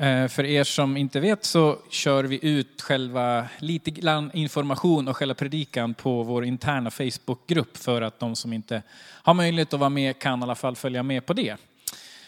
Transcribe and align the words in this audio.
Eh, 0.00 0.28
för 0.28 0.44
er 0.44 0.64
som 0.64 0.96
inte 0.96 1.20
vet 1.20 1.44
så 1.44 1.78
kör 1.90 2.24
vi 2.24 2.38
ut 2.48 2.82
själva 2.82 3.48
lite 3.58 3.90
grann 3.90 4.30
information 4.34 5.08
och 5.08 5.16
själva 5.16 5.34
predikan 5.34 5.94
på 5.94 6.22
vår 6.22 6.44
interna 6.44 6.90
Facebookgrupp 6.90 7.76
för 7.76 8.02
att 8.02 8.18
de 8.18 8.36
som 8.36 8.52
inte 8.52 8.82
har 8.98 9.34
möjlighet 9.34 9.74
att 9.74 9.80
vara 9.80 9.90
med 9.90 10.18
kan 10.18 10.40
i 10.40 10.42
alla 10.42 10.54
fall 10.54 10.76
följa 10.76 11.02
med 11.02 11.26
på 11.26 11.32
det. 11.32 11.56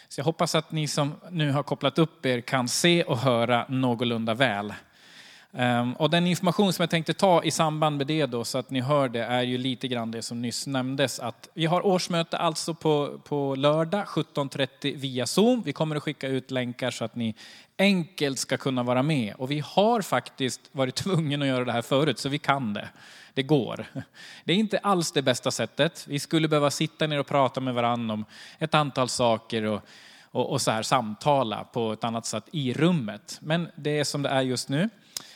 Så 0.07 0.19
jag 0.19 0.25
hoppas 0.25 0.55
att 0.55 0.71
ni 0.71 0.87
som 0.87 1.15
nu 1.29 1.51
har 1.51 1.63
kopplat 1.63 1.99
upp 1.99 2.25
er 2.25 2.41
kan 2.41 2.67
se 2.67 3.03
och 3.03 3.17
höra 3.17 3.65
någorlunda 3.69 4.33
väl. 4.33 4.73
Ehm, 5.55 5.93
och 5.93 6.09
den 6.09 6.27
information 6.27 6.73
som 6.73 6.83
jag 6.83 6.89
tänkte 6.89 7.13
ta 7.13 7.43
i 7.43 7.51
samband 7.51 7.97
med 7.97 8.07
det 8.07 8.25
då, 8.25 8.43
så 8.43 8.57
att 8.57 8.69
ni 8.69 8.81
hör 8.81 9.09
det, 9.09 9.23
är 9.23 9.41
ju 9.41 9.57
lite 9.57 9.87
grann 9.87 10.11
det 10.11 10.21
som 10.21 10.41
nyss 10.41 10.67
nämndes. 10.67 11.19
Att 11.19 11.49
vi 11.53 11.65
har 11.65 11.85
årsmöte 11.85 12.37
alltså 12.37 12.73
på, 12.73 13.19
på 13.23 13.55
lördag 13.55 14.05
17.30 14.05 14.97
via 14.97 15.25
Zoom. 15.25 15.61
Vi 15.61 15.73
kommer 15.73 15.95
att 15.95 16.03
skicka 16.03 16.27
ut 16.27 16.51
länkar 16.51 16.91
så 16.91 17.05
att 17.05 17.15
ni 17.15 17.35
enkelt 17.77 18.39
ska 18.39 18.57
kunna 18.57 18.83
vara 18.83 19.03
med. 19.03 19.35
Och 19.37 19.51
vi 19.51 19.59
har 19.59 20.01
faktiskt 20.01 20.61
varit 20.71 20.95
tvungna 21.03 21.45
att 21.45 21.49
göra 21.49 21.65
det 21.65 21.71
här 21.71 21.81
förut, 21.81 22.19
så 22.19 22.29
vi 22.29 22.39
kan 22.39 22.73
det. 22.73 22.89
Det 23.33 23.43
går. 23.43 23.85
Det 24.43 24.53
är 24.53 24.57
inte 24.57 24.77
alls 24.77 25.11
det 25.11 25.21
bästa 25.21 25.51
sättet. 25.51 26.05
Vi 26.07 26.19
skulle 26.19 26.47
behöva 26.47 26.71
sitta 26.71 27.07
ner 27.07 27.19
och 27.19 27.27
prata 27.27 27.61
med 27.61 27.73
varandra 27.73 28.13
om 28.13 28.25
ett 28.59 28.73
antal 28.73 29.09
saker 29.09 29.63
och, 29.63 29.81
och, 30.31 30.51
och 30.51 30.61
så 30.61 30.71
här 30.71 30.83
samtala 30.83 31.63
på 31.63 31.93
ett 31.93 32.03
annat 32.03 32.25
sätt 32.25 32.43
i 32.51 32.73
rummet. 32.73 33.39
Men 33.41 33.67
det 33.75 33.99
är 33.99 34.03
som 34.03 34.21
det 34.21 34.29
är 34.29 34.41
just 34.41 34.69
nu. 34.69 34.89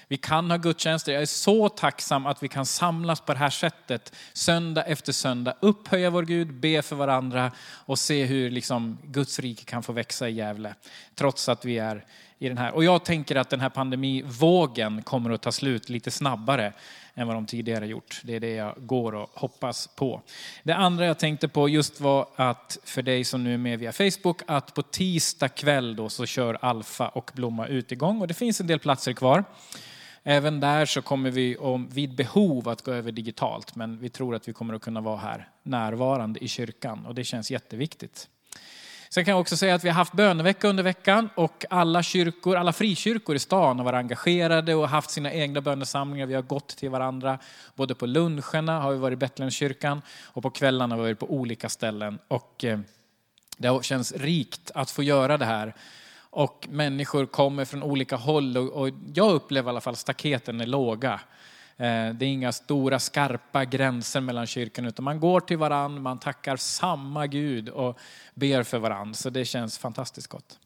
Vi 0.08 0.18
kan 0.18 0.52
ha 0.52 0.58
gudstjänster. 0.58 1.14
Jag 1.14 1.22
är 1.22 1.26
så 1.26 1.70
tacksam 1.70 2.26
att 2.26 2.44
vi 2.44 2.48
kan 2.48 2.66
samlas 2.66 3.22
på 3.22 3.34
det 3.34 3.40
här 3.40 3.50
sättet 3.50 4.16
söndag 4.34 4.84
efter 4.84 5.12
söndag, 5.14 5.54
upphöja 5.60 6.10
vår 6.10 6.24
Gud, 6.24 6.54
be 6.54 6.82
för 6.82 6.96
varandra 6.96 7.52
och 7.70 8.00
se 8.00 8.26
hur 8.26 8.50
liksom 8.50 8.98
Guds 9.04 9.40
rike 9.40 9.64
kan 9.64 9.84
få 9.84 9.94
växa 9.94 10.30
i 10.30 10.34
Gävle. 10.34 10.76
Trots 11.16 11.50
att 11.50 11.66
vi 11.66 11.78
är 11.78 12.06
i 12.40 12.48
den 12.48 12.58
här. 12.58 12.72
Och 12.72 12.84
jag 12.84 13.06
tänker 13.06 13.36
att 13.36 13.50
den 13.50 13.60
här 13.60 13.70
pandemivågen 13.70 15.02
kommer 15.02 15.30
att 15.30 15.42
ta 15.42 15.52
slut 15.52 15.90
lite 15.90 16.12
snabbare 16.12 16.74
än 17.16 17.28
vad 17.28 17.36
de 17.36 17.46
tidigare 17.46 17.88
gjort. 17.88 18.22
Det 18.24 18.36
är 18.36 18.40
det 18.40 18.54
jag 18.54 18.74
går 18.78 19.16
och 19.16 19.30
hoppas 19.34 19.88
på. 19.88 20.22
Det 20.64 20.76
andra 20.76 21.06
jag 21.06 21.20
tänkte 21.20 21.48
på 21.48 21.70
just 21.70 22.02
var 22.02 22.28
att 22.36 22.78
för 22.84 23.02
dig 23.02 23.24
som 23.24 23.44
nu 23.44 23.54
är 23.54 23.58
med 23.58 23.80
via 23.80 23.92
Facebook, 23.92 24.42
att 24.48 24.74
på 24.74 24.82
tisdag 24.82 25.50
kväll 25.50 25.96
då 25.96 26.10
så 26.10 26.26
kör 26.26 26.58
Alfa 26.62 27.08
och 27.08 27.32
Blomma 27.34 27.68
ut 27.68 27.92
igång 27.92 28.22
och 28.22 28.28
det 28.28 28.34
finns 28.34 28.62
en 28.62 28.68
del 28.68 28.80
platser 28.80 29.14
kvar. 29.14 29.44
Även 30.30 30.60
där 30.60 30.86
så 30.86 31.02
kommer 31.02 31.32
vi 31.32 31.58
om, 31.58 31.90
vid 31.90 32.16
behov 32.16 32.70
att 32.70 32.82
gå 32.82 32.92
över 32.92 33.12
digitalt, 33.12 33.76
men 33.76 34.00
vi 34.00 34.10
tror 34.10 34.36
att 34.36 34.48
vi 34.48 34.54
kommer 34.54 34.74
att 34.74 34.82
kunna 34.82 35.02
vara 35.02 35.18
här 35.18 35.50
närvarande 35.64 36.44
i 36.44 36.48
kyrkan 36.48 37.06
och 37.06 37.16
det 37.16 37.24
känns 37.24 37.52
jätteviktigt. 37.52 38.28
Sen 39.10 39.26
kan 39.26 39.32
jag 39.32 39.42
också 39.42 39.58
säga 39.58 39.76
att 39.76 39.84
vi 39.84 39.90
har 39.90 39.96
haft 39.96 40.14
bönevecka 40.14 40.68
under 40.68 40.84
veckan 40.84 41.30
och 41.36 41.66
alla 41.70 42.04
kyrkor, 42.04 42.56
alla 42.56 42.74
frikyrkor 42.74 43.36
i 43.36 43.40
stan 43.40 43.78
har 43.78 43.86
varit 43.86 43.98
engagerade 43.98 44.76
och 44.76 44.90
haft 44.90 45.10
sina 45.10 45.34
egna 45.34 45.62
bönesamlingar. 45.62 46.26
Vi 46.26 46.34
har 46.34 46.42
gått 46.42 46.68
till 46.68 46.90
varandra. 46.90 47.40
Både 47.76 47.96
på 47.96 48.06
luncherna 48.06 48.80
har 48.80 48.92
vi 48.92 48.98
varit 48.98 49.14
i 49.14 49.20
Betlehemskyrkan 49.20 50.02
och 50.24 50.44
på 50.44 50.50
kvällarna 50.50 50.96
har 50.96 51.02
vi 51.02 51.08
varit 51.08 51.20
på 51.20 51.32
olika 51.32 51.70
ställen. 51.70 52.20
Och 52.28 52.66
eh, 52.66 52.80
det 53.58 53.86
känns 53.86 54.12
rikt 54.12 54.72
att 54.76 54.92
få 54.92 55.04
göra 55.04 55.38
det 55.38 55.46
här 55.46 55.74
och 56.30 56.68
människor 56.70 57.26
kommer 57.26 57.66
från 57.66 57.84
olika 57.84 58.16
håll 58.16 58.58
och, 58.58 58.90
jag 59.14 59.32
upplever 59.32 59.70
i 59.70 59.72
alla 59.72 59.82
fall 59.82 59.96
staketen 59.96 60.62
är 60.62 60.66
låga. 60.66 61.14
Eh, 61.78 62.10
det 62.14 62.26
är 62.26 62.30
inga 62.30 62.52
stora 62.52 63.00
skarpa 63.00 63.66
gränser 63.66 64.22
mellan 64.22 64.48
kyrkan 64.48 64.86
utan 64.86 65.06
man 65.06 65.20
går 65.20 65.40
till 65.40 65.58
varann, 65.58 66.02
man 66.02 66.20
tackar 66.20 66.58
samma 66.58 67.28
Gud 67.28 67.70
och 67.70 68.00
ber 68.34 68.64
för 68.64 68.78
varann. 68.78 69.14
Så 69.14 69.30
det 69.30 69.46
känns 69.46 69.78
fantastiskt 69.78 70.28
gott. 70.28 70.60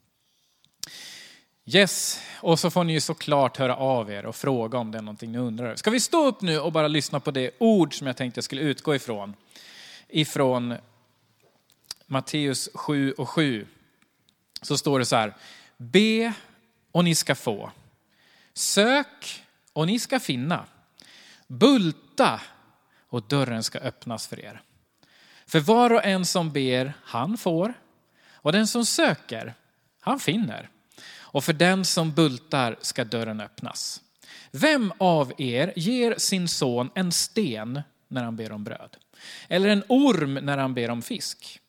Yes, 1.66 2.22
och 2.39 2.59
så 2.59 2.70
får 2.70 2.84
ni 2.84 2.94
ju 2.94 3.02
såklart 3.02 3.58
höra 3.58 3.76
av 3.76 4.12
er 4.12 4.26
och 4.26 4.36
fråga 4.36 4.78
om 4.78 4.92
det 4.92 4.98
är 4.98 5.02
någonting 5.02 5.32
ni 5.32 5.38
undrar. 5.38 5.76
Ska 5.76 5.89
vi 5.89 6.00
stå 6.00 6.28
upp 6.28 6.42
nu 6.42 6.59
och 6.59 6.72
bara 6.72 6.88
lyssna 6.88 7.20
på 7.20 7.32
det 7.32 7.52
ord 7.58 7.98
som 7.98 8.08
jag 8.08 8.17
tänkte 8.17 8.38
jag 8.38 8.44
skulle 8.44 8.62
utgå 8.62 8.95
ifrån? 8.95 9.34
Ifrån 10.08 10.76
Matteus 12.05 12.70
7 12.73 13.11
och 13.11 13.30
7. 13.30 13.66
Så 14.61 14.77
står 14.77 14.99
det 14.99 15.05
så 15.05 15.16
här, 15.16 15.33
Be 15.77 16.33
och 16.92 17.04
ni 17.04 17.16
ska 17.16 17.36
få. 17.36 17.72
Sök 18.54 19.44
och 19.73 19.88
ni 19.88 19.99
ska 19.99 20.20
finna. 20.20 20.66
Bulta 21.48 22.42
och 23.08 23.23
dörren 23.23 23.64
ska 23.64 23.80
öppnas 23.80 24.27
för 24.27 24.39
er. 24.39 24.61
För 25.45 25.60
var 25.60 25.94
och 25.94 26.05
en 26.05 26.26
som 26.26 26.52
ber, 26.52 26.94
han 27.04 27.38
får. 27.38 27.73
Och 28.33 28.52
den 28.52 28.67
som 28.67 28.86
söker, 28.86 29.54
han 29.99 30.20
finner. 30.20 30.70
Och 31.20 31.43
för 31.43 31.54
den 31.54 31.86
som 31.86 32.11
bultar 32.11 32.76
ska 32.82 33.04
dörren 33.04 33.42
öppnas. 33.42 34.02
Vem 34.52 34.93
av 34.98 35.33
er 35.38 35.73
ger 35.76 36.16
sin 36.17 36.48
son 36.48 36.89
en 36.95 37.11
sten 37.11 37.82
när 38.08 38.23
han 38.23 38.36
ber 38.36 38.52
om 38.52 38.64
bröd? 38.64 38.98
Eller 39.48 39.70
en 39.70 39.83
orm 39.88 40.33
när 40.33 40.58
han 40.58 40.73
ber 40.73 40.89
om 40.89 41.02
fisk? 41.02 41.61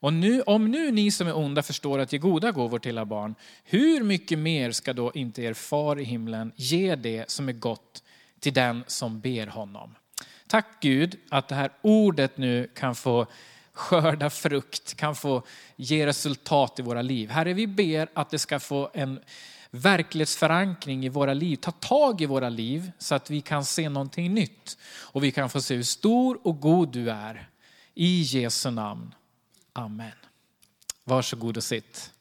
Och 0.00 0.12
nu, 0.12 0.42
om 0.42 0.70
nu 0.70 0.90
ni 0.90 1.10
som 1.10 1.28
är 1.28 1.36
onda 1.36 1.62
förstår 1.62 1.98
att 1.98 2.12
ge 2.12 2.18
goda 2.18 2.52
gåvor 2.52 2.78
till 2.78 2.96
era 2.96 3.04
barn, 3.04 3.34
hur 3.64 4.02
mycket 4.02 4.38
mer 4.38 4.72
ska 4.72 4.92
då 4.92 5.12
inte 5.14 5.42
er 5.42 5.54
far 5.54 6.00
i 6.00 6.04
himlen 6.04 6.52
ge 6.56 6.96
det 6.96 7.30
som 7.30 7.48
är 7.48 7.52
gott 7.52 8.02
till 8.40 8.52
den 8.52 8.84
som 8.86 9.20
ber 9.20 9.46
honom? 9.46 9.94
Tack 10.46 10.66
Gud 10.80 11.16
att 11.28 11.48
det 11.48 11.54
här 11.54 11.70
ordet 11.82 12.36
nu 12.36 12.70
kan 12.74 12.94
få 12.94 13.26
skörda 13.72 14.30
frukt, 14.30 14.94
kan 14.94 15.16
få 15.16 15.42
ge 15.76 16.06
resultat 16.06 16.78
i 16.78 16.82
våra 16.82 17.02
liv. 17.02 17.30
Herre, 17.30 17.52
vi 17.52 17.66
ber 17.66 18.08
att 18.14 18.30
det 18.30 18.38
ska 18.38 18.60
få 18.60 18.90
en 18.94 19.20
verklighetsförankring 19.70 21.06
i 21.06 21.08
våra 21.08 21.34
liv, 21.34 21.56
ta 21.56 21.70
tag 21.70 22.20
i 22.20 22.26
våra 22.26 22.48
liv 22.48 22.92
så 22.98 23.14
att 23.14 23.30
vi 23.30 23.40
kan 23.40 23.64
se 23.64 23.88
någonting 23.88 24.34
nytt 24.34 24.78
och 24.84 25.24
vi 25.24 25.30
kan 25.30 25.50
få 25.50 25.60
se 25.60 25.74
hur 25.74 25.82
stor 25.82 26.38
och 26.42 26.60
god 26.60 26.92
du 26.92 27.10
är. 27.10 27.48
I 27.94 28.22
Jesu 28.22 28.70
namn. 28.70 29.14
Amen. 29.72 30.12
Varsågod 31.04 31.56
och 31.56 31.64
sitt. 31.64 32.12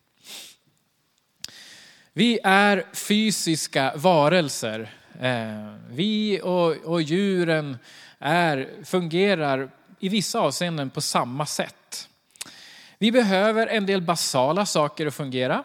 Vi 2.13 2.39
är 2.43 2.85
fysiska 2.93 3.93
varelser. 3.95 4.93
Eh, 5.19 5.73
vi 5.89 6.41
och, 6.43 6.71
och 6.71 7.01
djuren 7.01 7.77
är, 8.19 8.69
fungerar 8.83 9.69
i 9.99 10.09
vissa 10.09 10.39
avseenden 10.39 10.89
på 10.89 11.01
samma 11.01 11.45
sätt. 11.45 12.09
Vi 12.97 13.11
behöver 13.11 13.67
en 13.67 13.85
del 13.85 14.01
basala 14.01 14.65
saker 14.65 15.07
att 15.07 15.13
fungera. 15.13 15.63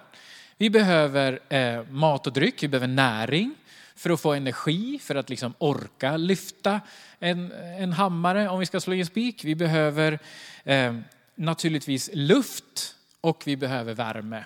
Vi 0.57 0.71
behöver 0.71 1.41
eh, 1.49 1.83
mat 1.91 2.27
och 2.27 2.33
dryck, 2.33 2.63
vi 2.63 2.69
behöver 2.69 2.87
näring 2.87 3.55
för 3.95 4.11
att 4.11 4.21
få 4.21 4.33
energi, 4.33 4.99
för 5.03 5.15
att 5.15 5.31
liksom 5.31 5.55
orka 5.59 6.17
lyfta 6.17 6.81
en, 7.19 7.53
en 7.79 7.93
hammare 7.93 8.49
om 8.49 8.61
vi 8.61 8.67
ska 8.67 8.81
slå 8.81 8.95
i 8.95 9.01
en 9.01 9.07
spik. 9.07 9.45
Vi 9.45 9.55
behöver 9.55 10.19
eh, 10.65 10.95
naturligtvis 11.35 12.11
luft 12.13 12.95
och 13.21 13.43
vi 13.47 13.57
behöver 13.57 13.95
värme. 13.95 14.45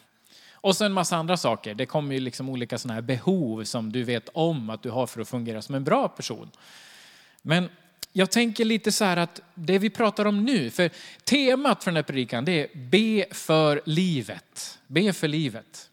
Och 0.52 0.76
så 0.76 0.84
en 0.84 0.92
massa 0.92 1.16
andra 1.16 1.36
saker. 1.36 1.74
Det 1.74 1.86
kommer 1.86 2.14
ju 2.14 2.20
liksom 2.20 2.48
olika 2.48 2.78
sådana 2.78 2.94
här 2.94 3.02
behov 3.02 3.64
som 3.64 3.92
du 3.92 4.02
vet 4.02 4.28
om 4.32 4.70
att 4.70 4.82
du 4.82 4.90
har 4.90 5.06
för 5.06 5.20
att 5.20 5.28
fungera 5.28 5.62
som 5.62 5.74
en 5.74 5.84
bra 5.84 6.08
person. 6.08 6.50
Men 7.42 7.68
jag 8.12 8.30
tänker 8.30 8.64
lite 8.64 8.92
så 8.92 9.04
här 9.04 9.16
att 9.16 9.40
det 9.54 9.78
vi 9.78 9.90
pratar 9.90 10.24
om 10.24 10.44
nu, 10.44 10.70
för 10.70 10.90
temat 11.24 11.84
för 11.84 11.90
den 11.90 11.96
här 11.96 12.02
predikan 12.02 12.44
det 12.44 12.52
är 12.52 12.78
be 12.78 13.34
för 13.34 13.80
livet. 13.84 14.78
Be 14.86 15.12
för 15.12 15.28
livet. 15.28 15.90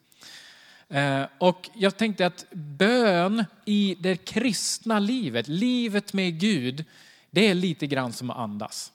Eh, 0.90 1.24
och 1.38 1.70
jag 1.74 1.98
tänkte 1.98 2.26
att 2.26 2.46
bön 2.52 3.46
i 3.66 3.98
det 4.00 4.26
kristna 4.26 5.00
livet, 5.00 5.48
livet 5.48 6.14
med 6.14 6.40
Gud, 6.40 6.86
det 7.30 7.48
är 7.48 7.54
lite 7.54 7.88
grann 7.88 8.14
som 8.14 8.30
att 8.30 8.38
andas. 8.38 8.92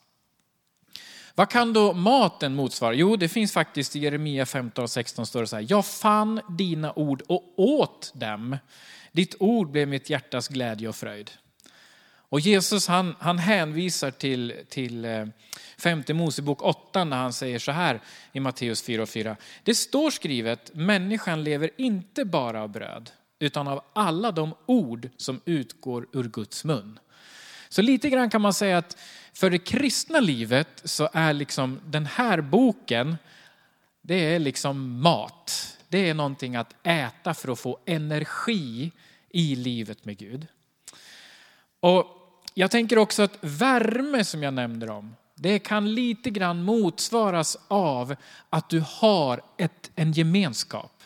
Vad 1.41 1.51
kan 1.51 1.73
då 1.73 1.93
maten 1.93 2.55
motsvara? 2.55 2.95
Jo, 2.95 3.17
det 3.17 3.29
finns 3.29 3.53
faktiskt 3.53 3.97
i 3.97 3.99
Jeremia 3.99 4.47
15 4.47 4.83
och 4.83 4.91
16 4.91 5.27
står 5.27 5.41
det 5.41 5.47
så 5.47 5.57
här. 5.57 5.67
Jag 5.69 5.87
fann 5.87 6.41
dina 6.49 6.93
ord 6.93 7.23
och 7.29 7.55
åt 7.57 8.13
dem. 8.15 8.57
Ditt 9.13 9.35
ord 9.39 9.71
blev 9.71 9.89
mitt 9.89 10.11
hjärtas 10.11 10.49
glädje 10.49 10.89
och 10.89 10.97
fröjd. 10.97 11.31
Och 12.13 12.41
Jesus 12.41 12.89
han, 12.89 13.17
han 13.19 13.39
hänvisar 13.39 14.11
till, 14.11 14.55
till 14.69 15.05
eh, 15.05 15.27
femte 15.79 16.15
Mosebok 16.15 16.63
8 16.63 17.05
när 17.05 17.17
han 17.17 17.33
säger 17.33 17.59
så 17.59 17.73
här 17.73 18.01
i 18.33 18.41
Matteus 18.41 18.83
4 18.83 19.03
och 19.03 19.09
4. 19.09 19.37
Det 19.65 19.75
står 19.75 20.11
skrivet, 20.11 20.75
människan 20.75 21.45
lever 21.45 21.71
inte 21.77 22.25
bara 22.25 22.63
av 22.63 22.69
bröd, 22.69 23.11
utan 23.39 23.69
av 23.69 23.85
alla 23.93 24.33
de 24.33 24.55
ord 24.67 25.09
som 25.17 25.41
utgår 25.45 26.07
ur 26.13 26.25
Guds 26.25 26.65
mun. 26.65 26.99
Så 27.69 27.83
lite 27.83 28.11
grann 28.11 28.31
kan 28.31 28.41
man 28.41 28.55
säga 28.55 28.79
att 28.79 28.97
för 29.41 29.51
det 29.51 29.59
kristna 29.59 30.21
livet 30.21 30.83
så 30.85 31.09
är 31.13 31.33
liksom 31.33 31.81
den 31.87 32.07
här 32.07 32.41
boken, 32.41 33.17
det 34.03 34.35
är 34.35 34.39
liksom 34.39 35.01
mat. 35.01 35.77
Det 35.89 36.09
är 36.09 36.15
någonting 36.15 36.57
att 36.57 36.75
äta 36.83 37.35
för 37.35 37.53
att 37.53 37.59
få 37.59 37.79
energi 37.87 38.93
i 39.31 39.57
livet 39.57 40.05
med 40.05 40.19
Gud. 40.19 40.47
Och 41.81 42.07
jag 42.55 42.71
tänker 42.71 42.99
också 42.99 43.23
att 43.23 43.39
värme 43.41 44.25
som 44.25 44.43
jag 44.43 44.55
nämnde 44.55 44.91
om, 44.91 45.17
det 45.35 45.59
kan 45.59 45.95
lite 45.95 46.31
grann 46.31 46.63
motsvaras 46.63 47.57
av 47.69 48.15
att 48.51 48.69
du 48.69 48.85
har 48.87 49.43
ett, 49.57 49.91
en 49.95 50.13
gemenskap. 50.13 51.03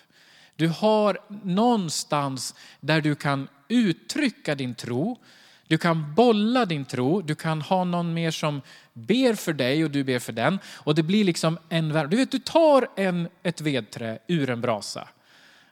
Du 0.56 0.68
har 0.68 1.18
någonstans 1.42 2.54
där 2.80 3.00
du 3.00 3.14
kan 3.14 3.48
uttrycka 3.68 4.54
din 4.54 4.74
tro. 4.74 5.18
Du 5.66 5.78
kan 5.78 6.14
bolla 6.14 6.66
din 6.66 6.84
tro, 6.84 7.22
du 7.22 7.34
kan 7.34 7.62
ha 7.62 7.84
någon 7.84 8.14
mer 8.14 8.30
som 8.30 8.60
ber 8.92 9.34
för 9.34 9.52
dig 9.52 9.84
och 9.84 9.90
du 9.90 10.04
ber 10.04 10.18
för 10.18 10.32
den. 10.32 10.58
Och 10.74 10.94
det 10.94 11.02
blir 11.02 11.24
liksom 11.24 11.58
en 11.68 11.92
värme. 11.92 12.10
Du 12.10 12.16
vet, 12.16 12.30
du 12.30 12.38
tar 12.38 12.88
en, 12.96 13.28
ett 13.42 13.60
vedträ 13.60 14.18
ur 14.26 14.50
en 14.50 14.60
brasa. 14.60 15.08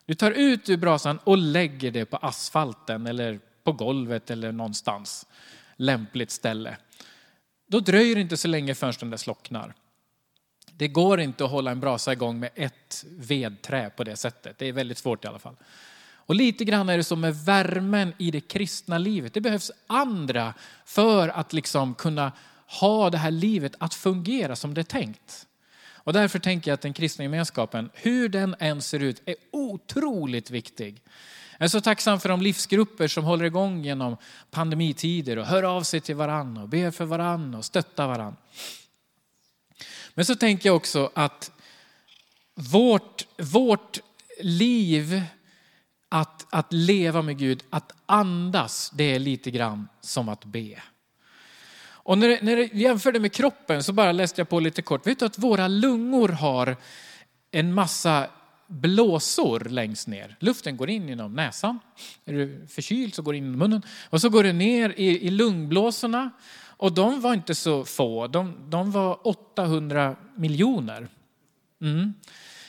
Du 0.06 0.14
tar 0.14 0.30
ut 0.30 0.68
ur 0.68 0.76
brasan 0.76 1.18
och 1.24 1.38
lägger 1.38 1.90
det 1.90 2.04
på 2.04 2.16
asfalten 2.16 3.06
eller 3.06 3.40
på 3.64 3.72
golvet 3.72 4.30
eller 4.30 4.52
någonstans. 4.52 5.26
Lämpligt 5.76 6.30
ställe. 6.30 6.76
Då 7.66 7.80
dröjer 7.80 8.14
det 8.14 8.20
inte 8.20 8.36
så 8.36 8.48
länge 8.48 8.74
förrän 8.74 8.94
den 9.00 9.10
där 9.10 9.16
slocknar. 9.16 9.74
Det 10.76 10.88
går 10.88 11.20
inte 11.20 11.44
att 11.44 11.50
hålla 11.50 11.70
en 11.70 11.80
brasa 11.80 12.12
igång 12.12 12.40
med 12.40 12.50
ett 12.54 13.04
vedträ 13.10 13.90
på 13.90 14.04
det 14.04 14.16
sättet. 14.16 14.58
Det 14.58 14.66
är 14.66 14.72
väldigt 14.72 14.98
svårt 14.98 15.24
i 15.24 15.28
alla 15.28 15.38
fall. 15.38 15.56
Och 16.32 16.36
lite 16.36 16.64
grann 16.64 16.88
är 16.88 16.96
det 16.96 17.04
som 17.04 17.20
med 17.20 17.36
värmen 17.36 18.14
i 18.18 18.30
det 18.30 18.40
kristna 18.40 18.98
livet. 18.98 19.34
Det 19.34 19.40
behövs 19.40 19.70
andra 19.86 20.54
för 20.84 21.28
att 21.28 21.52
liksom 21.52 21.94
kunna 21.94 22.32
ha 22.66 23.10
det 23.10 23.18
här 23.18 23.30
livet 23.30 23.74
att 23.78 23.94
fungera 23.94 24.56
som 24.56 24.74
det 24.74 24.80
är 24.80 24.84
tänkt. 24.84 25.46
Och 25.94 26.12
därför 26.12 26.38
tänker 26.38 26.70
jag 26.70 26.74
att 26.74 26.80
den 26.80 26.92
kristna 26.92 27.24
gemenskapen, 27.24 27.90
hur 27.94 28.28
den 28.28 28.56
än 28.58 28.82
ser 28.82 29.00
ut, 29.00 29.22
är 29.24 29.34
otroligt 29.50 30.50
viktig. 30.50 31.02
Jag 31.58 31.64
är 31.64 31.68
så 31.68 31.80
tacksam 31.80 32.20
för 32.20 32.28
de 32.28 32.42
livsgrupper 32.42 33.08
som 33.08 33.24
håller 33.24 33.44
igång 33.44 33.84
genom 33.84 34.16
pandemitider 34.50 35.38
och 35.38 35.46
hör 35.46 35.62
av 35.62 35.82
sig 35.82 36.00
till 36.00 36.16
varann 36.16 36.56
och 36.56 36.68
ber 36.68 36.90
för 36.90 37.04
varann 37.04 37.54
och 37.54 37.64
stöttar 37.64 38.06
varann. 38.06 38.36
Men 40.14 40.24
så 40.24 40.34
tänker 40.34 40.68
jag 40.68 40.76
också 40.76 41.10
att 41.14 41.50
vårt, 42.54 43.26
vårt 43.38 44.00
liv 44.40 45.22
att, 46.12 46.46
att 46.50 46.72
leva 46.72 47.22
med 47.22 47.38
Gud, 47.38 47.62
att 47.70 47.92
andas, 48.06 48.90
det 48.94 49.14
är 49.14 49.18
lite 49.18 49.50
grann 49.50 49.88
som 50.00 50.28
att 50.28 50.44
be. 50.44 50.82
Och 51.82 52.18
när, 52.18 52.42
när 52.42 52.56
jag 52.56 52.74
jämför 52.74 53.12
det 53.12 53.20
med 53.20 53.32
kroppen 53.32 53.82
så 53.82 53.92
bara 53.92 54.12
läste 54.12 54.40
jag 54.40 54.48
på 54.48 54.60
lite 54.60 54.82
kort. 54.82 55.06
Vet 55.06 55.18
du 55.18 55.24
att 55.24 55.38
våra 55.38 55.68
lungor 55.68 56.28
har 56.28 56.76
en 57.50 57.74
massa 57.74 58.28
blåsor 58.66 59.60
längst 59.60 60.08
ner. 60.08 60.36
Luften 60.40 60.76
går 60.76 60.90
in 60.90 61.08
genom 61.08 61.34
näsan. 61.34 61.78
Är 62.24 62.32
du 62.32 62.66
förkyld 62.68 63.14
så 63.14 63.22
går 63.22 63.32
det 63.32 63.38
in 63.38 63.54
i 63.54 63.56
munnen. 63.56 63.82
Och 64.10 64.20
så 64.20 64.28
går 64.28 64.42
det 64.42 64.52
ner 64.52 64.94
i, 64.96 65.26
i 65.26 65.30
lungblåsorna. 65.30 66.30
Och 66.64 66.92
de 66.92 67.20
var 67.20 67.34
inte 67.34 67.54
så 67.54 67.84
få, 67.84 68.26
de, 68.26 68.56
de 68.68 68.90
var 68.90 69.26
800 69.26 70.16
miljoner. 70.36 71.08
Mm. 71.80 72.14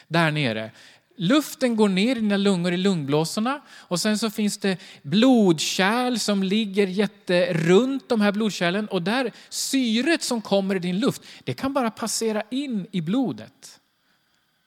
Där 0.07 0.31
nere. 0.31 0.71
Luften 1.15 1.75
går 1.75 1.89
ner 1.89 2.15
i 2.15 2.19
dina 2.19 2.37
lungor 2.37 2.73
i 2.73 2.77
lungblåsorna 2.77 3.61
och 3.69 3.99
sen 3.99 4.17
så 4.17 4.29
finns 4.29 4.57
det 4.57 4.77
blodkärl 5.01 6.17
som 6.17 6.43
ligger 6.43 6.87
jätterunt 6.87 8.09
de 8.09 8.21
här 8.21 8.31
blodkärlen 8.31 8.87
och 8.87 9.01
där 9.01 9.31
syret 9.49 10.23
som 10.23 10.41
kommer 10.41 10.75
i 10.75 10.79
din 10.79 10.99
luft, 10.99 11.21
det 11.43 11.53
kan 11.53 11.73
bara 11.73 11.91
passera 11.91 12.43
in 12.51 12.87
i 12.91 13.01
blodet. 13.01 13.79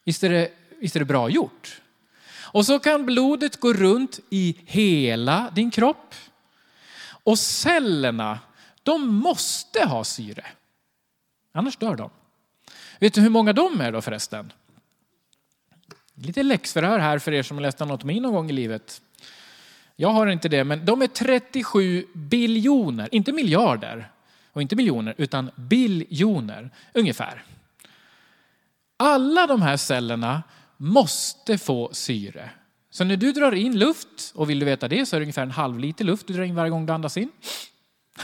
Visst 0.04 0.24
är 0.24 0.30
det, 0.30 0.50
visst 0.80 0.96
är 0.96 1.00
det 1.00 1.06
bra 1.06 1.28
gjort? 1.28 1.80
Och 2.56 2.66
så 2.66 2.78
kan 2.78 3.06
blodet 3.06 3.60
gå 3.60 3.72
runt 3.72 4.20
i 4.30 4.56
hela 4.64 5.50
din 5.54 5.70
kropp. 5.70 6.14
Och 7.08 7.38
cellerna, 7.38 8.38
de 8.82 9.14
måste 9.14 9.84
ha 9.84 10.04
syre. 10.04 10.46
Annars 11.52 11.76
dör 11.76 11.96
de. 11.96 12.10
Vet 13.00 13.14
du 13.14 13.20
hur 13.20 13.30
många 13.30 13.52
de 13.52 13.80
är 13.80 13.92
då 13.92 14.02
förresten? 14.02 14.52
Lite 16.18 16.42
läxförhör 16.42 16.98
här 16.98 17.18
för 17.18 17.32
er 17.32 17.42
som 17.42 17.56
har 17.56 17.62
läst 17.62 17.80
anatomi 17.80 18.20
någon 18.20 18.34
gång 18.34 18.50
i 18.50 18.52
livet. 18.52 19.02
Jag 19.96 20.08
har 20.08 20.26
inte 20.26 20.48
det, 20.48 20.64
men 20.64 20.84
de 20.84 21.02
är 21.02 21.06
37 21.06 22.06
biljoner, 22.14 23.08
inte 23.12 23.32
miljarder 23.32 24.10
och 24.52 24.62
inte 24.62 24.76
miljoner, 24.76 25.14
utan 25.18 25.50
biljoner 25.56 26.70
ungefär. 26.94 27.42
Alla 28.96 29.46
de 29.46 29.62
här 29.62 29.76
cellerna 29.76 30.42
måste 30.76 31.58
få 31.58 31.90
syre. 31.92 32.50
Så 32.90 33.04
när 33.04 33.16
du 33.16 33.32
drar 33.32 33.52
in 33.52 33.78
luft, 33.78 34.32
och 34.34 34.50
vill 34.50 34.58
du 34.58 34.66
veta 34.66 34.88
det 34.88 35.06
så 35.06 35.16
är 35.16 35.20
det 35.20 35.24
ungefär 35.24 35.42
en 35.42 35.50
halv 35.50 35.78
liter 35.78 36.04
luft 36.04 36.26
du 36.26 36.34
drar 36.34 36.44
in 36.44 36.54
varje 36.54 36.70
gång 36.70 36.86
du 36.86 36.92
andas 36.92 37.16
in. 37.16 37.30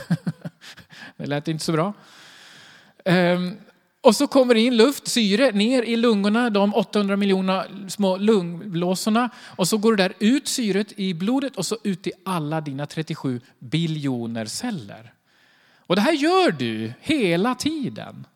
det 1.16 1.26
lät 1.26 1.48
inte 1.48 1.64
så 1.64 1.72
bra. 1.72 1.92
Ehm, 3.04 3.56
och 4.02 4.16
så 4.16 4.26
kommer 4.26 4.54
det 4.54 4.60
in 4.60 4.76
luft, 4.76 5.08
syre, 5.08 5.52
ner 5.52 5.82
i 5.82 5.96
lungorna, 5.96 6.50
de 6.50 6.74
800 6.74 7.16
miljoner 7.16 7.88
små 7.88 8.16
lungblåsorna. 8.16 9.30
Och 9.56 9.68
så 9.68 9.78
går 9.78 9.96
det 9.96 10.02
där 10.02 10.12
ut 10.18 10.48
syret 10.48 10.92
i 10.96 11.14
blodet 11.14 11.56
och 11.56 11.66
så 11.66 11.76
ut 11.84 12.06
i 12.06 12.12
alla 12.24 12.60
dina 12.60 12.86
37 12.86 13.40
biljoner 13.58 14.46
celler. 14.46 15.12
Och 15.76 15.96
det 15.96 16.02
här 16.02 16.12
gör 16.12 16.50
du 16.50 16.92
hela 17.00 17.54
tiden. 17.54 18.26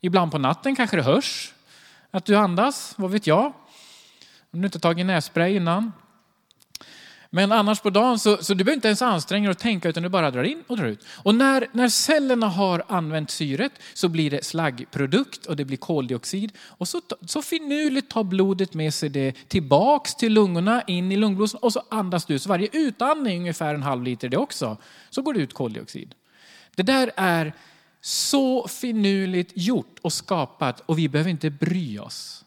Ibland 0.00 0.32
på 0.32 0.38
natten 0.38 0.76
kanske 0.76 0.96
det 0.96 1.02
hörs 1.02 1.52
att 2.10 2.24
du 2.24 2.36
andas, 2.36 2.94
vad 2.96 3.10
vet 3.10 3.26
jag. 3.26 3.52
Om 4.50 4.60
du 4.60 4.66
inte 4.66 4.80
tagit 4.80 5.06
nässpray 5.06 5.56
innan. 5.56 5.92
Men 7.34 7.52
annars 7.52 7.80
på 7.80 7.90
dagen 7.90 8.18
så, 8.18 8.36
så 8.36 8.54
du 8.54 8.64
behöver 8.64 8.76
inte 8.76 8.88
ens 8.88 9.02
anstränga 9.02 9.48
dig 9.48 9.50
och 9.50 9.58
tänka 9.58 9.88
utan 9.88 10.02
du 10.02 10.08
bara 10.08 10.30
drar 10.30 10.44
in 10.44 10.64
och 10.66 10.76
drar 10.76 10.86
ut. 10.86 11.04
Och 11.08 11.34
när, 11.34 11.66
när 11.72 11.88
cellerna 11.88 12.48
har 12.48 12.84
använt 12.88 13.30
syret 13.30 13.72
så 13.94 14.08
blir 14.08 14.30
det 14.30 14.44
slaggprodukt 14.44 15.46
och 15.46 15.56
det 15.56 15.64
blir 15.64 15.76
koldioxid. 15.76 16.52
Och 16.58 16.88
så, 16.88 17.00
så 17.26 17.42
finurligt 17.42 18.10
tar 18.10 18.24
blodet 18.24 18.74
med 18.74 18.94
sig 18.94 19.08
det 19.08 19.48
tillbaks 19.48 20.14
till 20.14 20.32
lungorna, 20.32 20.82
in 20.82 21.12
i 21.12 21.16
lungblåsan 21.16 21.60
och 21.62 21.72
så 21.72 21.82
andas 21.88 22.24
du. 22.24 22.38
Så 22.38 22.48
varje 22.48 22.68
utandning 22.72 23.38
ungefär 23.38 23.74
en 23.74 23.82
halv 23.82 24.02
liter 24.02 24.28
det 24.28 24.36
också, 24.36 24.76
så 25.10 25.22
går 25.22 25.34
det 25.34 25.40
ut 25.40 25.54
koldioxid. 25.54 26.14
Det 26.74 26.82
där 26.82 27.10
är 27.16 27.52
så 28.00 28.68
finurligt 28.68 29.52
gjort 29.54 29.98
och 30.02 30.12
skapat 30.12 30.80
och 30.80 30.98
vi 30.98 31.08
behöver 31.08 31.30
inte 31.30 31.50
bry 31.50 31.98
oss. 31.98 32.44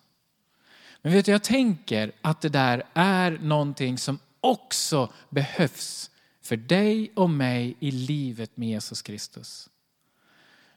Men 1.01 1.13
vet 1.13 1.25
du, 1.25 1.31
jag 1.31 1.43
tänker 1.43 2.11
att 2.21 2.41
det 2.41 2.49
där 2.49 2.83
är 2.93 3.39
någonting 3.41 3.97
som 3.97 4.19
också 4.41 5.11
behövs 5.29 6.11
för 6.41 6.57
dig 6.57 7.11
och 7.15 7.29
mig 7.29 7.75
i 7.79 7.91
livet 7.91 8.57
med 8.57 8.69
Jesus 8.69 9.01
Kristus. 9.01 9.69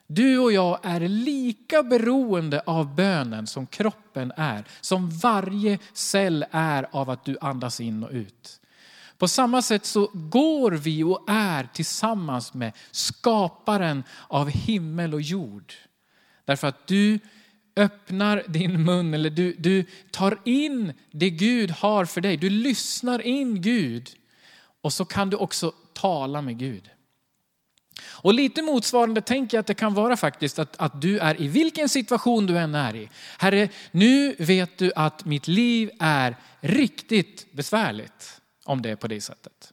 Du 0.07 0.39
och 0.39 0.53
jag 0.53 0.79
är 0.83 1.01
lika 1.01 1.83
beroende 1.83 2.61
av 2.61 2.95
bönen 2.95 3.47
som 3.47 3.67
kroppen 3.67 4.33
är, 4.37 4.65
som 4.81 5.11
varje 5.11 5.79
cell 5.93 6.47
är 6.51 6.87
av 6.91 7.11
att 7.11 7.25
du 7.25 7.37
andas 7.41 7.81
in 7.81 8.05
och 8.05 8.11
ut. 8.11 8.61
På 9.19 9.29
samma 9.29 9.63
sätt 9.63 9.87
så 9.87 10.11
går 10.13 10.71
vi 10.71 11.03
och 11.03 11.25
är 11.29 11.69
tillsammans 11.75 12.55
med 12.55 12.73
skaparen 12.91 14.05
av 14.29 14.49
himmel 14.49 15.15
och 15.15 15.21
jord. 15.21 15.75
Därför 16.45 16.69
att 16.69 16.87
du 16.87 17.19
öppnar 17.77 18.45
din 18.47 18.85
mun 18.85 19.15
eller 19.15 19.31
du, 19.31 19.55
du 19.59 19.85
tar 20.11 20.39
in 20.45 20.93
det 21.11 21.31
Gud 21.31 21.71
har 21.71 22.05
för 22.05 22.21
dig. 22.21 22.37
Du 22.37 22.51
lyssnar 22.51 23.21
in 23.21 23.63
Gud 23.63 24.11
och 24.81 24.93
så 24.93 25.05
kan 25.05 25.31
du 25.31 25.37
också 25.37 25.73
tala 25.93 26.43
med 26.43 26.59
Gud. 26.59 26.91
Och 28.03 28.35
lite 28.35 28.63
motsvarande 28.63 29.21
tänker 29.21 29.57
jag 29.57 29.61
att 29.61 29.67
det 29.67 29.75
kan 29.75 29.95
vara 29.95 30.17
faktiskt 30.17 30.59
att, 30.59 30.77
att 30.77 31.03
du 31.03 31.19
är 31.19 31.41
i 31.41 31.49
vilken 31.49 31.89
situation 31.89 32.47
du 32.47 32.59
än 32.59 32.75
är 32.75 32.97
i. 32.97 33.09
Herre, 33.39 33.69
nu 33.91 34.35
vet 34.39 34.79
du 34.79 34.93
att 34.97 35.25
mitt 35.25 35.49
liv 35.49 35.91
är 35.99 36.37
riktigt 36.61 37.53
besvärligt 37.53 38.41
om 38.65 38.83
det 38.83 38.91
är 38.91 38.97
på 38.97 39.09
det 39.09 39.21
sättet 39.21 39.73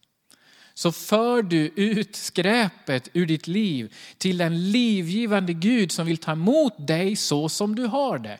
så 0.78 0.92
för 0.92 1.42
du 1.42 1.72
ut 1.76 2.16
skräpet 2.16 3.10
ur 3.14 3.26
ditt 3.26 3.48
liv 3.48 3.96
till 4.18 4.38
den 4.38 4.72
livgivande 4.72 5.54
Gud 5.54 5.92
som 5.92 6.06
vill 6.08 6.18
ta 6.18 6.32
emot 6.32 6.88
dig 6.88 7.16
så 7.16 7.50
som 7.50 7.76
du 7.76 7.86
har 7.86 8.20
det. 8.20 8.40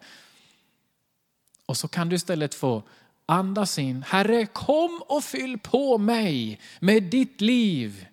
Och 1.66 1.78
så 1.78 1.88
kan 1.88 2.10
du 2.10 2.16
istället 2.16 2.56
få 2.56 2.84
andas 3.26 3.80
in. 3.80 4.04
Herre, 4.08 4.46
kom 4.46 5.02
och 5.08 5.24
fyll 5.24 5.58
på 5.60 5.98
mig 5.98 6.60
med 6.80 7.04
ditt 7.04 7.42
liv. 7.42 8.06